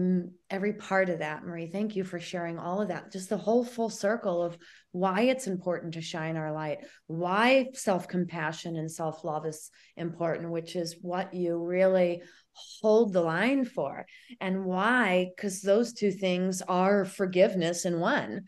every 0.49 0.73
part 0.73 1.09
of 1.09 1.19
that 1.19 1.43
marie 1.43 1.67
thank 1.67 1.95
you 1.95 2.05
for 2.05 2.19
sharing 2.19 2.57
all 2.57 2.81
of 2.81 2.87
that 2.87 3.11
just 3.11 3.27
the 3.27 3.37
whole 3.37 3.65
full 3.65 3.89
circle 3.89 4.41
of 4.41 4.57
why 4.91 5.23
it's 5.23 5.47
important 5.47 5.93
to 5.93 6.01
shine 6.01 6.37
our 6.37 6.53
light 6.53 6.79
why 7.07 7.67
self-compassion 7.73 8.77
and 8.77 8.89
self-love 8.89 9.45
is 9.45 9.71
important 9.97 10.49
which 10.49 10.75
is 10.75 10.95
what 11.01 11.33
you 11.33 11.57
really 11.57 12.21
hold 12.53 13.11
the 13.11 13.21
line 13.21 13.65
for 13.65 14.05
and 14.39 14.63
why 14.63 15.29
because 15.35 15.61
those 15.61 15.91
two 15.91 16.11
things 16.11 16.61
are 16.61 17.03
forgiveness 17.03 17.83
in 17.83 17.99
one 17.99 18.43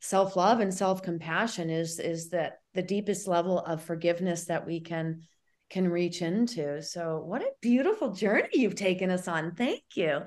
self-love 0.00 0.58
and 0.58 0.74
self-compassion 0.74 1.70
is 1.70 2.00
is 2.00 2.30
that 2.30 2.58
the 2.76 2.82
deepest 2.82 3.26
level 3.26 3.58
of 3.58 3.82
forgiveness 3.82 4.44
that 4.44 4.66
we 4.66 4.80
can 4.80 5.22
can 5.68 5.88
reach 5.88 6.22
into. 6.22 6.80
So, 6.82 7.22
what 7.24 7.42
a 7.42 7.50
beautiful 7.60 8.12
journey 8.12 8.48
you've 8.52 8.76
taken 8.76 9.10
us 9.10 9.26
on. 9.26 9.54
Thank 9.54 9.82
you. 9.94 10.20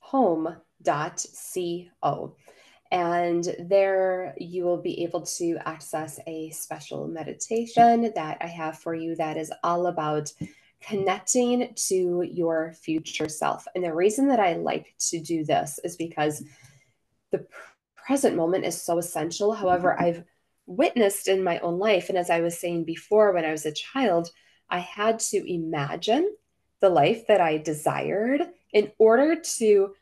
home.co. 0.00 0.56
And 2.92 3.56
there 3.60 4.34
you 4.36 4.64
will 4.64 4.82
be 4.82 5.04
able 5.04 5.22
to 5.22 5.56
access 5.64 6.18
a 6.26 6.50
special 6.50 7.06
meditation 7.06 8.10
that 8.16 8.38
I 8.40 8.48
have 8.48 8.80
for 8.80 8.96
you 8.96 9.14
that 9.14 9.36
is 9.36 9.52
all 9.62 9.86
about 9.86 10.32
connecting 10.80 11.74
to 11.74 12.22
your 12.22 12.72
future 12.72 13.28
self. 13.28 13.66
And 13.74 13.84
the 13.84 13.94
reason 13.94 14.28
that 14.28 14.40
I 14.40 14.54
like 14.54 14.94
to 15.10 15.20
do 15.20 15.44
this 15.44 15.78
is 15.84 15.96
because 15.96 16.42
the 17.30 17.46
present 17.96 18.36
moment 18.36 18.64
is 18.64 18.80
so 18.80 18.98
essential. 18.98 19.52
However, 19.52 19.90
mm-hmm. 19.90 20.04
I've 20.04 20.24
witnessed 20.66 21.28
in 21.28 21.42
my 21.42 21.58
own 21.60 21.78
life, 21.78 22.08
and 22.08 22.18
as 22.18 22.30
I 22.30 22.40
was 22.40 22.58
saying 22.58 22.84
before, 22.84 23.32
when 23.32 23.44
I 23.44 23.50
was 23.50 23.66
a 23.66 23.72
child, 23.72 24.30
I 24.68 24.78
had 24.78 25.18
to 25.30 25.52
imagine 25.52 26.34
the 26.80 26.88
life 26.88 27.26
that 27.26 27.40
I 27.40 27.58
desired 27.58 28.42
in 28.72 28.92
order 28.98 29.36
to 29.58 29.94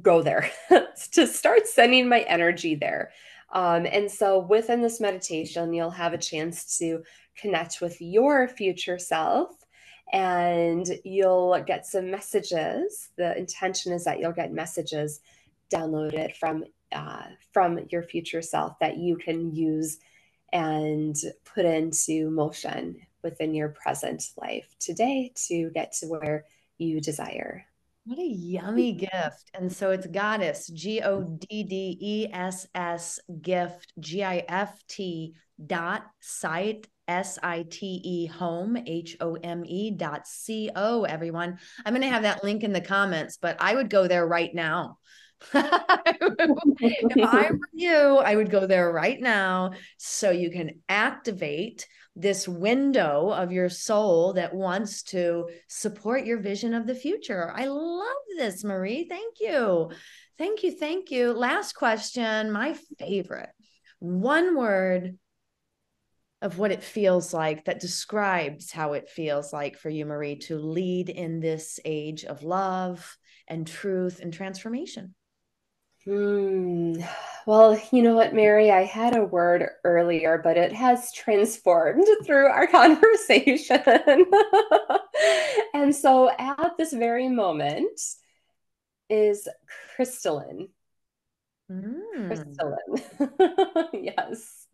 go 0.00 0.22
there, 0.22 0.50
to 1.12 1.26
start 1.26 1.66
sending 1.66 2.08
my 2.08 2.20
energy 2.20 2.74
there. 2.74 3.12
Um, 3.52 3.86
and 3.86 4.10
so 4.10 4.40
within 4.40 4.82
this 4.82 5.00
meditation, 5.00 5.72
you'll 5.72 5.90
have 5.90 6.12
a 6.12 6.18
chance 6.18 6.78
to 6.78 7.02
connect 7.36 7.80
with 7.80 8.00
your 8.00 8.48
future 8.48 8.98
self 8.98 9.50
and 10.12 10.86
you'll 11.04 11.60
get 11.66 11.86
some 11.86 12.10
messages. 12.10 13.10
The 13.16 13.36
intention 13.36 13.92
is 13.92 14.04
that 14.04 14.20
you'll 14.20 14.32
get 14.32 14.52
messages 14.52 15.20
downloaded 15.72 16.36
from 16.36 16.64
uh, 16.92 17.24
from 17.52 17.80
your 17.90 18.02
future 18.02 18.42
self 18.42 18.78
that 18.78 18.96
you 18.96 19.16
can 19.16 19.54
use 19.54 19.98
and 20.52 21.16
put 21.44 21.64
into 21.64 22.30
motion 22.30 22.96
within 23.22 23.54
your 23.54 23.70
present 23.70 24.22
life 24.36 24.76
today 24.78 25.32
to 25.34 25.70
get 25.70 25.92
to 25.92 26.06
where 26.06 26.44
you 26.78 27.00
desire. 27.00 27.66
What 28.06 28.20
a 28.20 28.22
yummy 28.22 28.92
gift. 28.92 29.50
And 29.52 29.72
so 29.72 29.90
it's 29.90 30.06
goddess, 30.06 30.68
G 30.68 31.02
O 31.02 31.24
D 31.24 31.64
D 31.64 31.98
E 32.00 32.28
S 32.32 32.64
S 32.72 33.18
gift, 33.42 33.92
G 33.98 34.22
I 34.22 34.44
F 34.48 34.80
T 34.86 35.34
dot 35.66 36.04
site, 36.20 36.86
S 37.08 37.36
I 37.42 37.64
T 37.68 38.00
E 38.04 38.26
home, 38.26 38.76
H 38.86 39.16
O 39.18 39.34
M 39.34 39.64
E 39.66 39.90
dot 39.90 40.28
C 40.28 40.70
O, 40.76 41.02
everyone. 41.02 41.58
I'm 41.84 41.94
going 41.94 42.02
to 42.02 42.08
have 42.08 42.22
that 42.22 42.44
link 42.44 42.62
in 42.62 42.72
the 42.72 42.80
comments, 42.80 43.38
but 43.42 43.56
I 43.58 43.74
would 43.74 43.90
go 43.90 44.06
there 44.06 44.24
right 44.24 44.54
now. 44.54 44.98
if 45.52 47.28
I 47.28 47.50
were 47.50 47.58
you, 47.72 48.18
I 48.18 48.36
would 48.36 48.52
go 48.52 48.68
there 48.68 48.92
right 48.92 49.20
now 49.20 49.72
so 49.96 50.30
you 50.30 50.52
can 50.52 50.80
activate 50.88 51.88
this 52.16 52.48
window 52.48 53.30
of 53.30 53.52
your 53.52 53.68
soul 53.68 54.32
that 54.32 54.54
wants 54.54 55.02
to 55.02 55.48
support 55.68 56.24
your 56.24 56.38
vision 56.38 56.72
of 56.72 56.86
the 56.86 56.94
future. 56.94 57.52
I 57.54 57.66
love 57.66 58.16
this, 58.38 58.64
Marie. 58.64 59.06
Thank 59.06 59.34
you. 59.38 59.90
Thank 60.38 60.62
you. 60.62 60.72
Thank 60.72 61.10
you. 61.10 61.32
Last 61.32 61.74
question, 61.74 62.50
my 62.50 62.74
favorite. 62.98 63.50
One 63.98 64.56
word 64.56 65.18
of 66.40 66.58
what 66.58 66.70
it 66.70 66.82
feels 66.82 67.34
like 67.34 67.64
that 67.64 67.80
describes 67.80 68.70
how 68.70 68.94
it 68.94 69.10
feels 69.10 69.52
like 69.52 69.78
for 69.78 69.90
you, 69.90 70.06
Marie, 70.06 70.36
to 70.36 70.58
lead 70.58 71.10
in 71.10 71.40
this 71.40 71.78
age 71.84 72.24
of 72.24 72.42
love 72.42 73.16
and 73.46 73.66
truth 73.66 74.20
and 74.20 74.32
transformation. 74.32 75.14
Hmm. 76.06 76.94
Well, 77.46 77.80
you 77.90 78.02
know 78.02 78.14
what, 78.14 78.32
Mary? 78.32 78.70
I 78.70 78.84
had 78.84 79.16
a 79.16 79.24
word 79.24 79.68
earlier, 79.82 80.40
but 80.42 80.56
it 80.56 80.72
has 80.72 81.12
transformed 81.12 82.06
through 82.24 82.46
our 82.46 82.66
conversation. 82.68 83.82
and 85.74 85.94
so 85.94 86.30
at 86.30 86.76
this 86.78 86.92
very 86.92 87.28
moment 87.28 88.00
is 89.08 89.48
crystalline. 89.94 90.68
Mm. 91.70 92.26
Crystalline. 92.28 93.88
yes. 93.92 94.66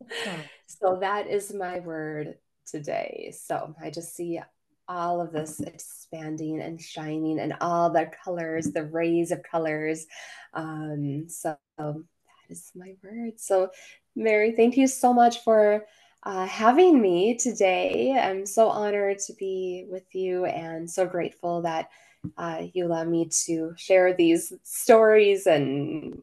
So 0.67 0.99
that 1.01 1.29
is 1.29 1.55
my 1.55 1.81
word 1.81 2.35
today. 2.67 3.35
So 3.39 3.75
I 3.83 3.91
just 3.91 4.15
see 4.15 4.41
all 4.89 5.21
of 5.21 5.33
this 5.33 5.61
expanding 5.61 6.61
and 6.61 6.81
shining 6.81 7.41
and 7.41 7.55
all 7.61 7.91
the 7.91 8.11
colors, 8.25 8.67
the 8.67 8.85
rays 8.85 9.31
of 9.31 9.43
colors. 9.43 10.07
Um, 10.55 11.29
so 11.29 11.57
that 11.79 12.51
is 12.51 12.71
my 12.75 12.95
word. 13.03 13.41
So, 13.41 13.71
Mary, 14.15 14.53
thank 14.53 14.77
you 14.77 14.87
so 14.87 15.13
much 15.13 15.43
for 15.45 15.87
uh, 16.25 16.47
having 16.47 17.01
me 17.01 17.37
today. 17.37 18.13
I'm 18.13 18.47
so 18.47 18.69
honored 18.69 19.19
to 19.21 19.33
be 19.35 19.87
with 19.89 20.15
you 20.15 20.45
and 20.45 20.91
so 20.91 21.07
grateful 21.07 21.63
that 21.63 21.89
uh, 22.37 22.63
you 22.73 22.87
allow 22.87 23.05
me 23.05 23.29
to 23.47 23.75
share 23.77 24.15
these 24.15 24.53
stories 24.63 25.47
and, 25.47 26.23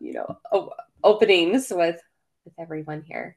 you 0.00 0.12
know, 0.14 0.72
openings 1.04 1.70
with 1.70 2.00
with 2.44 2.54
everyone 2.58 3.02
here. 3.02 3.36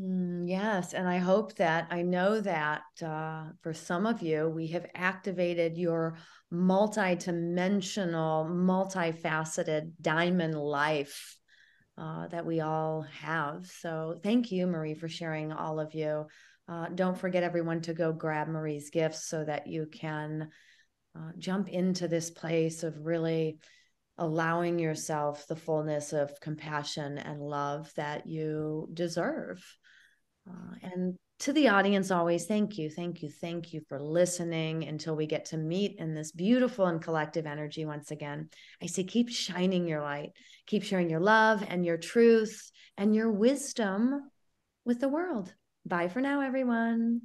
Mm, 0.00 0.48
yes. 0.48 0.94
And 0.94 1.06
I 1.06 1.18
hope 1.18 1.56
that 1.56 1.88
I 1.90 2.02
know 2.02 2.40
that 2.40 2.82
uh, 3.04 3.44
for 3.62 3.74
some 3.74 4.06
of 4.06 4.22
you, 4.22 4.48
we 4.48 4.68
have 4.68 4.86
activated 4.94 5.76
your 5.76 6.16
multi-dimensional, 6.50 8.46
multifaceted 8.46 9.92
diamond 10.00 10.54
life 10.54 11.36
uh, 11.98 12.28
that 12.28 12.46
we 12.46 12.60
all 12.60 13.02
have. 13.20 13.66
So 13.66 14.18
thank 14.22 14.50
you, 14.50 14.66
Marie, 14.66 14.94
for 14.94 15.08
sharing 15.08 15.52
all 15.52 15.78
of 15.78 15.94
you. 15.94 16.26
Uh, 16.68 16.86
don't 16.94 17.18
forget, 17.18 17.42
everyone, 17.42 17.82
to 17.82 17.92
go 17.92 18.12
grab 18.12 18.48
Marie's 18.48 18.90
gifts 18.90 19.26
so 19.26 19.44
that 19.44 19.66
you 19.66 19.86
can 19.92 20.48
uh, 21.16 21.32
jump 21.36 21.68
into 21.68 22.08
this 22.08 22.30
place 22.30 22.84
of 22.84 23.04
really 23.04 23.58
allowing 24.16 24.78
yourself 24.78 25.46
the 25.48 25.56
fullness 25.56 26.12
of 26.12 26.40
compassion 26.40 27.18
and 27.18 27.40
love 27.40 27.92
that 27.96 28.26
you 28.26 28.88
deserve. 28.94 29.62
Uh, 30.50 30.74
and 30.82 31.14
to 31.40 31.52
the 31.52 31.68
audience, 31.68 32.10
always 32.10 32.44
thank 32.46 32.76
you, 32.76 32.90
thank 32.90 33.22
you, 33.22 33.30
thank 33.30 33.72
you 33.72 33.80
for 33.88 33.98
listening 34.00 34.84
until 34.84 35.16
we 35.16 35.26
get 35.26 35.46
to 35.46 35.56
meet 35.56 35.96
in 35.98 36.14
this 36.14 36.32
beautiful 36.32 36.86
and 36.86 37.00
collective 37.00 37.46
energy 37.46 37.84
once 37.84 38.10
again. 38.10 38.50
I 38.82 38.86
say, 38.86 39.04
keep 39.04 39.30
shining 39.30 39.88
your 39.88 40.02
light, 40.02 40.32
keep 40.66 40.82
sharing 40.82 41.08
your 41.08 41.20
love 41.20 41.64
and 41.66 41.84
your 41.84 41.96
truth 41.96 42.70
and 42.98 43.14
your 43.14 43.30
wisdom 43.30 44.30
with 44.84 45.00
the 45.00 45.08
world. 45.08 45.54
Bye 45.86 46.08
for 46.08 46.20
now, 46.20 46.42
everyone. 46.42 47.22